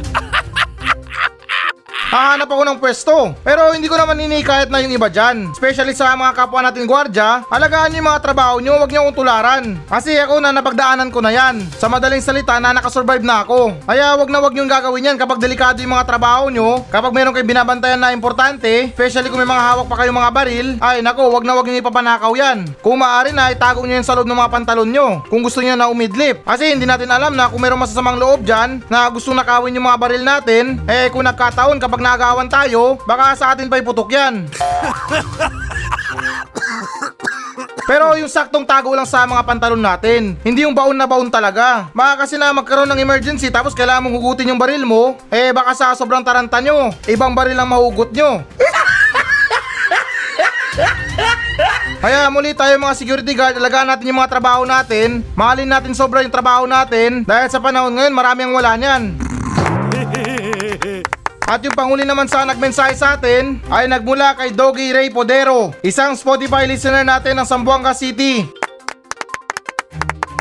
Hahanap 2.11 2.51
ako 2.51 2.63
ng 2.67 2.79
pwesto. 2.83 3.15
Pero 3.39 3.71
hindi 3.71 3.87
ko 3.87 3.95
naman 3.95 4.19
kahit 4.43 4.67
na 4.67 4.83
yung 4.83 4.91
iba 4.91 5.07
dyan. 5.07 5.47
Especially 5.55 5.95
sa 5.95 6.11
mga 6.11 6.35
kapwa 6.35 6.59
natin 6.59 6.83
gwardya, 6.83 7.47
alagaan 7.47 7.95
yung 7.95 8.03
mga 8.03 8.19
trabaho 8.19 8.59
niyo, 8.59 8.75
huwag 8.75 8.91
niyo 8.91 9.07
akong 9.07 9.17
tularan. 9.23 9.63
Kasi 9.87 10.19
ako 10.19 10.43
na 10.43 10.51
napagdaanan 10.51 11.07
ko 11.07 11.23
na 11.23 11.31
yan. 11.31 11.63
Sa 11.79 11.87
madaling 11.87 12.19
salita 12.19 12.59
na 12.59 12.75
nakasurvive 12.75 13.23
na 13.23 13.47
ako. 13.47 13.79
Kaya 13.87 14.19
wag 14.19 14.27
na 14.27 14.43
wag 14.43 14.51
niyo 14.51 14.67
gagawin 14.67 15.07
yan 15.07 15.15
kapag 15.15 15.39
delikado 15.39 15.79
yung 15.79 15.95
mga 15.95 16.03
trabaho 16.03 16.51
niyo. 16.51 16.83
Kapag 16.91 17.15
meron 17.15 17.31
kayong 17.31 17.47
binabantayan 17.47 18.03
na 18.03 18.11
importante, 18.11 18.91
especially 18.91 19.31
kung 19.31 19.39
may 19.39 19.47
mga 19.47 19.63
hawak 19.71 19.87
pa 19.87 20.03
kayong 20.03 20.19
mga 20.19 20.31
baril, 20.35 20.67
ay 20.83 20.99
nako, 20.99 21.31
wag 21.31 21.47
na 21.47 21.55
wag 21.55 21.63
niyo 21.63 21.79
ipapanakaw 21.79 22.35
yan. 22.35 22.67
Kung 22.83 22.99
maaari 22.99 23.31
na, 23.31 23.55
itago 23.55 23.87
niyo 23.87 23.95
yan 23.95 24.03
sa 24.03 24.19
loob 24.19 24.27
ng 24.27 24.35
mga 24.35 24.51
pantalon 24.51 24.91
niyo. 24.91 25.23
Kung 25.31 25.47
gusto 25.47 25.63
niyo 25.63 25.79
na 25.79 25.87
umidlip. 25.87 26.43
Kasi 26.43 26.75
hindi 26.75 26.83
natin 26.83 27.07
alam 27.07 27.31
na 27.39 27.47
kung 27.47 27.63
merong 27.63 27.87
masasamang 27.87 28.19
loob 28.19 28.43
dyan, 28.43 28.83
na 28.91 29.07
gusto 29.07 29.31
nakawin 29.31 29.79
yung 29.79 29.87
mga 29.87 29.95
baril 29.95 30.23
natin, 30.27 30.83
eh 30.91 31.07
kung 31.07 31.23
nagkataon 31.23 31.79
kapag 31.79 32.00
nagawan 32.01 32.49
tayo, 32.49 32.97
baka 33.05 33.37
sa 33.37 33.53
atin 33.53 33.69
pa 33.69 33.77
iputok 33.77 34.09
yan. 34.11 34.49
Pero 37.91 38.15
yung 38.15 38.31
saktong 38.31 38.63
tago 38.63 38.95
lang 38.95 39.03
sa 39.03 39.27
mga 39.27 39.43
pantalon 39.43 39.81
natin. 39.83 40.39
Hindi 40.47 40.63
yung 40.63 40.71
baon 40.71 40.95
na 40.95 41.03
baon 41.03 41.27
talaga. 41.27 41.91
Baka 41.91 42.23
kasi 42.23 42.39
na 42.39 42.55
magkaroon 42.55 42.87
ng 42.87 43.03
emergency 43.03 43.51
tapos 43.51 43.75
kailangan 43.75 44.07
mong 44.07 44.15
hugutin 44.15 44.47
yung 44.47 44.61
baril 44.61 44.87
mo, 44.87 45.19
eh 45.27 45.51
baka 45.51 45.75
sa 45.75 45.91
sobrang 45.91 46.23
taranta 46.23 46.63
nyo, 46.63 46.95
ibang 47.11 47.35
baril 47.35 47.57
lang 47.57 47.67
mahugot 47.67 48.15
nyo. 48.15 48.47
Kaya 52.01 52.33
muli 52.33 52.57
tayo 52.57 52.81
mga 52.81 52.97
security 52.97 53.37
guard, 53.37 53.61
alagaan 53.61 53.85
natin 53.85 54.09
yung 54.09 54.17
mga 54.17 54.33
trabaho 54.33 54.65
natin, 54.65 55.21
mahalin 55.37 55.69
natin 55.69 55.93
sobra 55.93 56.25
yung 56.25 56.33
trabaho 56.33 56.65
natin, 56.65 57.21
dahil 57.21 57.45
sa 57.45 57.61
panahon 57.61 57.93
ngayon 57.93 58.15
marami 58.15 58.41
ang 58.41 58.57
wala 58.57 58.73
niyan. 58.73 59.30
At 61.51 61.59
yung 61.67 61.75
panghuli 61.75 62.07
naman 62.07 62.31
sa 62.31 62.47
nagmensahe 62.47 62.95
sa 62.95 63.19
atin 63.19 63.59
ay 63.67 63.83
nagmula 63.83 64.39
kay 64.39 64.55
Doggy 64.55 64.95
Ray 64.95 65.11
Podero, 65.11 65.75
isang 65.83 66.15
Spotify 66.15 66.63
listener 66.63 67.03
natin 67.03 67.35
ng 67.35 67.43
Zamboanga 67.43 67.91
City. 67.91 68.47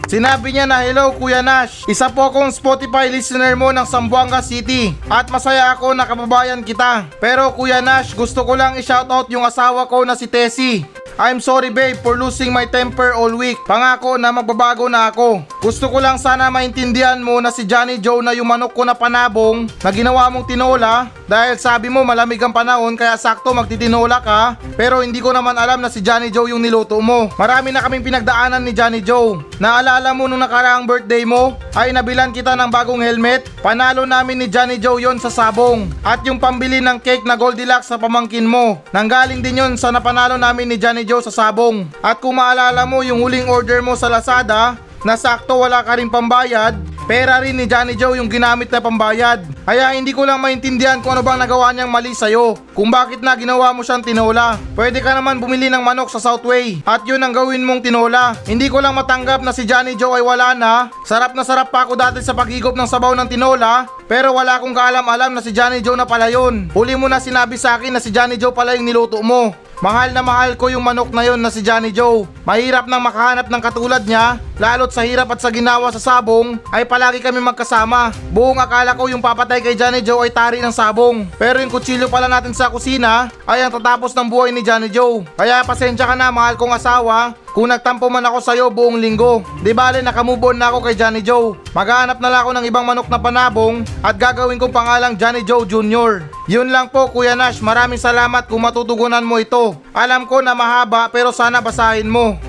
Sinabi 0.07 0.55
niya 0.55 0.71
na 0.71 0.87
hello 0.87 1.11
Kuya 1.19 1.43
Nash, 1.43 1.83
isa 1.91 2.07
po 2.15 2.31
akong 2.31 2.55
Spotify 2.55 3.11
listener 3.11 3.59
mo 3.59 3.75
ng 3.75 3.91
Zamboanga 3.91 4.39
City 4.39 4.95
at 5.11 5.27
masaya 5.35 5.75
ako 5.75 5.99
na 5.99 6.07
kababayan 6.07 6.63
kita. 6.63 7.11
Pero 7.19 7.59
Kuya 7.59 7.83
Nash, 7.83 8.15
gusto 8.15 8.47
ko 8.47 8.55
lang 8.55 8.79
i-shoutout 8.79 9.27
yung 9.35 9.43
asawa 9.43 9.91
ko 9.91 10.07
na 10.07 10.15
si 10.15 10.31
Tessie. 10.31 10.87
I'm 11.21 11.37
sorry 11.37 11.69
babe 11.69 12.01
for 12.01 12.17
losing 12.17 12.49
my 12.49 12.65
temper 12.65 13.13
all 13.13 13.37
week. 13.37 13.61
Pangako 13.69 14.17
na 14.17 14.33
magbabago 14.33 14.89
na 14.89 15.13
ako. 15.13 15.45
Gusto 15.61 15.93
ko 15.93 16.01
lang 16.01 16.17
sana 16.17 16.49
maintindihan 16.49 17.21
mo 17.21 17.37
na 17.45 17.53
si 17.53 17.69
Johnny 17.69 18.01
Joe 18.01 18.25
na 18.25 18.33
yung 18.33 18.49
manok 18.49 18.73
ko 18.73 18.89
na 18.89 18.97
panabong 18.97 19.69
na 19.85 19.93
ginawa 19.93 20.33
mong 20.33 20.49
tinola 20.49 21.13
dahil 21.29 21.61
sabi 21.61 21.93
mo 21.93 22.01
malamig 22.09 22.41
ang 22.41 22.57
panahon 22.57 22.97
kaya 22.97 23.21
sakto 23.21 23.53
magtitinola 23.53 24.25
ka 24.25 24.57
pero 24.81 25.05
hindi 25.05 25.21
ko 25.21 25.37
naman 25.37 25.61
alam 25.61 25.85
na 25.85 25.93
si 25.93 26.01
Johnny 26.01 26.33
Joe 26.33 26.57
yung 26.57 26.65
niluto 26.65 26.97
mo. 27.05 27.29
Marami 27.37 27.69
na 27.69 27.85
kaming 27.85 28.01
pinagdaanan 28.01 28.65
ni 28.65 28.73
Johnny 28.73 29.05
Joe. 29.05 29.45
Naalala 29.61 30.17
mo 30.17 30.25
nung 30.25 30.41
nakaraang 30.41 30.89
birthday 30.89 31.29
mo 31.29 31.61
ay 31.77 31.93
nabilan 31.93 32.33
kita 32.33 32.57
ng 32.57 32.73
bagong 32.73 33.05
helmet. 33.05 33.45
Panalo 33.61 34.09
namin 34.09 34.41
ni 34.41 34.49
Johnny 34.49 34.81
Joe 34.81 35.05
yon 35.05 35.21
sa 35.21 35.29
sabong. 35.29 35.85
At 36.01 36.25
yung 36.25 36.41
pambili 36.41 36.81
ng 36.81 36.97
cake 36.97 37.29
na 37.29 37.37
Goldilocks 37.37 37.93
sa 37.93 38.01
pamangkin 38.01 38.49
mo. 38.49 38.81
Nanggaling 38.97 39.45
din 39.45 39.61
yon 39.61 39.77
sa 39.77 39.93
napanalo 39.93 40.41
namin 40.41 40.73
ni 40.73 40.81
Johnny 40.81 41.10
Joe 41.11 41.27
sa 41.27 41.35
sabong. 41.35 41.91
At 41.99 42.23
kung 42.23 42.39
maalala 42.39 42.87
mo 42.87 43.03
yung 43.03 43.19
huling 43.27 43.51
order 43.51 43.83
mo 43.83 43.99
sa 43.99 44.07
Lazada, 44.07 44.79
na 45.03 45.17
sakto 45.17 45.59
wala 45.59 45.81
ka 45.81 45.97
rin 45.97 46.13
pambayad, 46.13 46.77
pera 47.09 47.41
rin 47.41 47.57
ni 47.57 47.65
Johnny 47.65 47.97
Joe 47.97 48.21
yung 48.21 48.29
ginamit 48.29 48.69
na 48.69 48.79
pambayad. 48.79 49.43
Kaya 49.65 49.95
hindi 49.97 50.13
ko 50.13 50.29
lang 50.29 50.43
maintindihan 50.43 51.01
kung 51.01 51.17
ano 51.17 51.23
bang 51.25 51.41
nagawa 51.41 51.73
niyang 51.73 51.91
mali 51.91 52.13
sa'yo. 52.13 52.59
Kung 52.77 52.93
bakit 52.93 53.25
na 53.25 53.39
ginawa 53.39 53.73
mo 53.73 53.81
siyang 53.81 54.05
tinola. 54.05 54.61
Pwede 54.77 55.01
ka 55.01 55.15
naman 55.15 55.39
bumili 55.39 55.71
ng 55.71 55.83
manok 55.83 56.11
sa 56.13 56.21
Southway 56.23 56.83
at 56.85 57.07
yun 57.07 57.23
ang 57.23 57.33
gawin 57.33 57.65
mong 57.65 57.87
tinola. 57.87 58.35
Hindi 58.45 58.67
ko 58.69 58.83
lang 58.83 58.99
matanggap 58.99 59.41
na 59.41 59.55
si 59.55 59.65
Johnny 59.65 59.95
Joe 59.97 60.21
ay 60.21 60.25
wala 60.25 60.55
na. 60.55 60.91
Sarap 61.07 61.33
na 61.35 61.47
sarap 61.47 61.71
pa 61.71 61.87
ako 61.87 61.95
dati 61.97 62.19
sa 62.21 62.35
paghigop 62.37 62.75
ng 62.75 62.89
sabaw 62.91 63.15
ng 63.15 63.31
tinola 63.31 63.87
pero 64.11 64.35
wala 64.35 64.59
akong 64.59 64.75
kaalam-alam 64.75 65.33
na 65.33 65.43
si 65.43 65.55
Johnny 65.55 65.81
Joe 65.81 65.95
na 65.95 66.05
pala 66.05 66.29
yun. 66.29 66.67
Huli 66.75 66.99
mo 66.99 67.07
na 67.07 67.23
sinabi 67.23 67.55
sa 67.55 67.79
akin 67.79 67.95
na 67.95 68.03
si 68.03 68.11
Johnny 68.11 68.37
Joe 68.37 68.51
pala 68.53 68.75
yung 68.75 68.85
niluto 68.85 69.23
mo. 69.23 69.55
Mahal 69.81 70.13
na 70.13 70.21
mahal 70.21 70.61
ko 70.61 70.69
yung 70.69 70.85
manok 70.85 71.09
na 71.09 71.25
yon 71.25 71.41
na 71.41 71.49
si 71.49 71.65
Johnny 71.65 71.89
Joe. 71.89 72.29
Mahirap 72.45 72.85
nang 72.85 73.01
makahanap 73.01 73.49
ng 73.49 73.63
katulad 73.65 74.05
niya, 74.05 74.37
lalo't 74.61 74.93
sa 74.93 75.09
hirap 75.09 75.33
at 75.33 75.41
sa 75.41 75.49
ginawa 75.49 75.89
sa 75.89 75.97
sabong, 75.97 76.61
ay 76.69 76.85
palagi 76.85 77.17
kami 77.17 77.41
magkasama. 77.41 78.13
Buong 78.29 78.61
akala 78.61 78.93
ko 78.93 79.09
yung 79.09 79.25
papatay 79.25 79.65
kay 79.65 79.73
Johnny 79.73 80.05
Joe 80.05 80.21
ay 80.29 80.37
tari 80.37 80.61
ng 80.61 80.69
sabong. 80.69 81.25
Pero 81.41 81.65
yung 81.65 81.73
kutsilyo 81.73 82.13
pala 82.13 82.29
natin 82.29 82.53
sa 82.53 82.69
kusina 82.69 83.33
ay 83.49 83.65
ang 83.65 83.73
tatapos 83.73 84.13
ng 84.13 84.29
buhay 84.29 84.53
ni 84.53 84.61
Johnny 84.61 84.93
Joe. 84.93 85.25
Kaya 85.41 85.65
pasensya 85.65 86.05
ka 86.05 86.13
na 86.13 86.29
mahal 86.29 86.61
kong 86.61 86.77
asawa, 86.77 87.33
kung 87.51 87.71
nagtampo 87.71 88.07
man 88.07 88.23
ako 88.27 88.39
sa'yo 88.39 88.71
buong 88.71 89.03
linggo. 89.03 89.43
Di 89.63 89.75
bale 89.75 90.03
nakamove 90.03 90.55
on 90.55 90.59
na 90.59 90.71
ako 90.71 90.87
kay 90.87 90.95
Johnny 90.95 91.23
Joe. 91.23 91.59
Maghahanap 91.75 92.23
na 92.23 92.31
lang 92.31 92.41
ako 92.47 92.51
ng 92.55 92.67
ibang 92.67 92.87
manok 92.87 93.11
na 93.11 93.19
panabong 93.19 93.83
at 94.03 94.15
gagawin 94.15 94.59
kong 94.59 94.75
pangalang 94.75 95.19
Johnny 95.19 95.43
Joe 95.43 95.67
Jr. 95.67 96.23
Yun 96.47 96.71
lang 96.71 96.91
po 96.91 97.11
Kuya 97.11 97.35
Nash, 97.35 97.63
maraming 97.63 97.99
salamat 97.99 98.47
kung 98.47 98.63
matutugunan 98.63 99.27
mo 99.27 99.43
ito. 99.43 99.75
Alam 99.91 100.27
ko 100.27 100.43
na 100.43 100.55
mahaba 100.55 101.11
pero 101.11 101.35
sana 101.35 101.59
basahin 101.59 102.07
mo. 102.07 102.39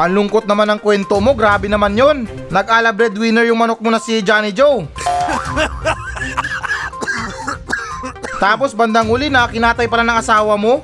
Ang 0.00 0.16
lungkot 0.16 0.48
naman 0.48 0.64
ng 0.72 0.80
kwento 0.80 1.20
mo, 1.20 1.36
grabe 1.36 1.68
naman 1.68 1.92
yon. 1.92 2.24
Nag-ala 2.48 2.88
breadwinner 2.88 3.44
yung 3.44 3.60
manok 3.60 3.84
mo 3.84 3.92
na 3.92 4.00
si 4.00 4.24
Johnny 4.24 4.48
Joe. 4.48 4.88
Tapos 8.40 8.72
bandang 8.72 9.12
huli 9.12 9.28
na 9.28 9.44
kinatay 9.44 9.84
pala 9.84 10.00
ng 10.00 10.16
asawa 10.16 10.56
mo. 10.56 10.80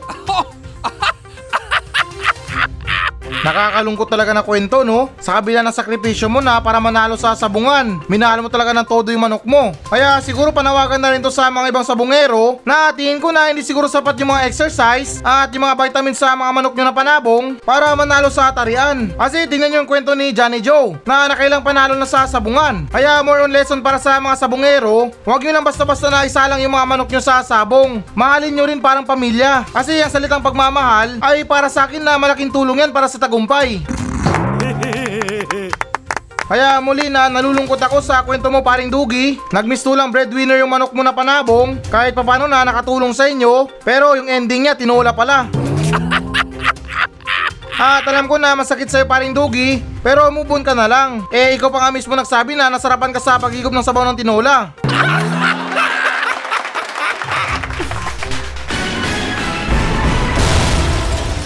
Nakakalungkot 3.47 4.11
talaga 4.11 4.35
na 4.35 4.43
kwento 4.43 4.83
no? 4.83 5.07
Sa 5.23 5.39
kabila 5.39 5.63
ng 5.63 5.71
sakripisyo 5.71 6.27
mo 6.27 6.43
na 6.43 6.59
para 6.59 6.83
manalo 6.83 7.15
sa 7.15 7.39
sabungan. 7.39 8.03
Minahal 8.11 8.43
mo 8.43 8.51
talaga 8.51 8.75
ng 8.75 8.83
todo 8.83 9.15
yung 9.15 9.23
manok 9.23 9.47
mo. 9.47 9.71
Kaya 9.87 10.19
siguro 10.19 10.51
panawagan 10.51 10.99
na 10.99 11.15
rin 11.15 11.23
to 11.23 11.31
sa 11.31 11.47
mga 11.47 11.71
ibang 11.71 11.87
sabungero 11.87 12.59
na 12.67 12.91
tingin 12.91 13.23
ko 13.23 13.31
na 13.31 13.55
hindi 13.55 13.63
siguro 13.63 13.87
sapat 13.87 14.19
yung 14.19 14.35
mga 14.35 14.51
exercise 14.51 15.23
at 15.23 15.55
yung 15.55 15.63
mga 15.63 15.79
vitamins 15.79 16.19
sa 16.19 16.35
mga 16.35 16.51
manok 16.59 16.75
nyo 16.75 16.85
na 16.91 16.97
panabong 16.97 17.45
para 17.63 17.95
manalo 17.95 18.35
sa 18.35 18.51
tarian. 18.51 19.15
Kasi 19.15 19.47
tingnan 19.47 19.71
nyo 19.71 19.79
yung 19.87 19.91
kwento 19.95 20.19
ni 20.19 20.35
Johnny 20.35 20.59
Joe 20.59 20.99
na 21.07 21.31
nakailang 21.31 21.63
panalo 21.63 21.95
na 21.95 22.03
sa 22.03 22.27
sabungan. 22.27 22.91
Kaya 22.91 23.23
more 23.23 23.47
on 23.47 23.55
lesson 23.55 23.79
para 23.79 24.03
sa 24.03 24.19
mga 24.19 24.43
sabungero, 24.43 25.15
huwag 25.23 25.47
nyo 25.47 25.55
lang 25.55 25.63
basta-basta 25.63 26.11
na 26.11 26.27
isa 26.27 26.51
yung 26.59 26.75
mga 26.75 26.87
manok 26.99 27.15
nyo 27.15 27.23
sa 27.23 27.47
sabong. 27.47 28.03
Mahalin 28.11 28.51
nyo 28.51 28.67
rin 28.67 28.83
parang 28.83 29.07
pamilya. 29.07 29.63
Kasi 29.71 30.03
ang 30.03 30.11
salitang 30.11 30.43
pagmamahal 30.43 31.23
ay 31.23 31.47
para 31.47 31.71
sa 31.71 31.87
akin 31.87 32.03
na 32.03 32.19
malaking 32.19 32.51
tulong 32.51 32.83
yan 32.83 32.91
para 32.91 33.07
sa 33.07 33.23
tagumpay. 33.37 33.85
Kaya 36.47 36.79
muli 36.81 37.11
na 37.11 37.29
nalulungkot 37.29 37.77
ako 37.77 38.01
sa 38.01 38.25
kwento 38.25 38.49
mo 38.49 38.65
paring 38.65 38.89
Dugi. 38.89 39.37
Nagmistulang 39.53 40.09
breadwinner 40.09 40.57
yung 40.63 40.73
manok 40.73 40.97
mo 40.97 41.05
na 41.05 41.13
panabong. 41.13 41.77
Kahit 41.93 42.17
papano 42.17 42.49
na 42.49 42.65
nakatulong 42.65 43.13
sa 43.13 43.29
inyo. 43.29 43.69
Pero 43.85 44.17
yung 44.17 44.31
ending 44.31 44.65
niya 44.65 44.79
tinola 44.79 45.13
pala. 45.13 45.51
At 47.77 48.09
alam 48.09 48.25
ko 48.25 48.41
na 48.41 48.57
masakit 48.57 48.89
sa'yo 48.89 49.05
paring 49.05 49.37
Dugi. 49.37 49.85
Pero 50.01 50.31
move 50.33 50.49
on 50.49 50.65
ka 50.65 50.73
na 50.73 50.89
lang. 50.89 51.27
Eh 51.35 51.59
ikaw 51.59 51.69
pa 51.69 51.83
nga 51.83 51.91
mismo 51.93 52.17
nagsabi 52.17 52.57
na 52.57 52.73
nasarapan 52.73 53.13
ka 53.13 53.21
sa 53.21 53.37
pagigop 53.37 53.75
ng 53.75 53.85
sabaw 53.85 54.07
ng 54.07 54.17
tinola. 54.17 54.73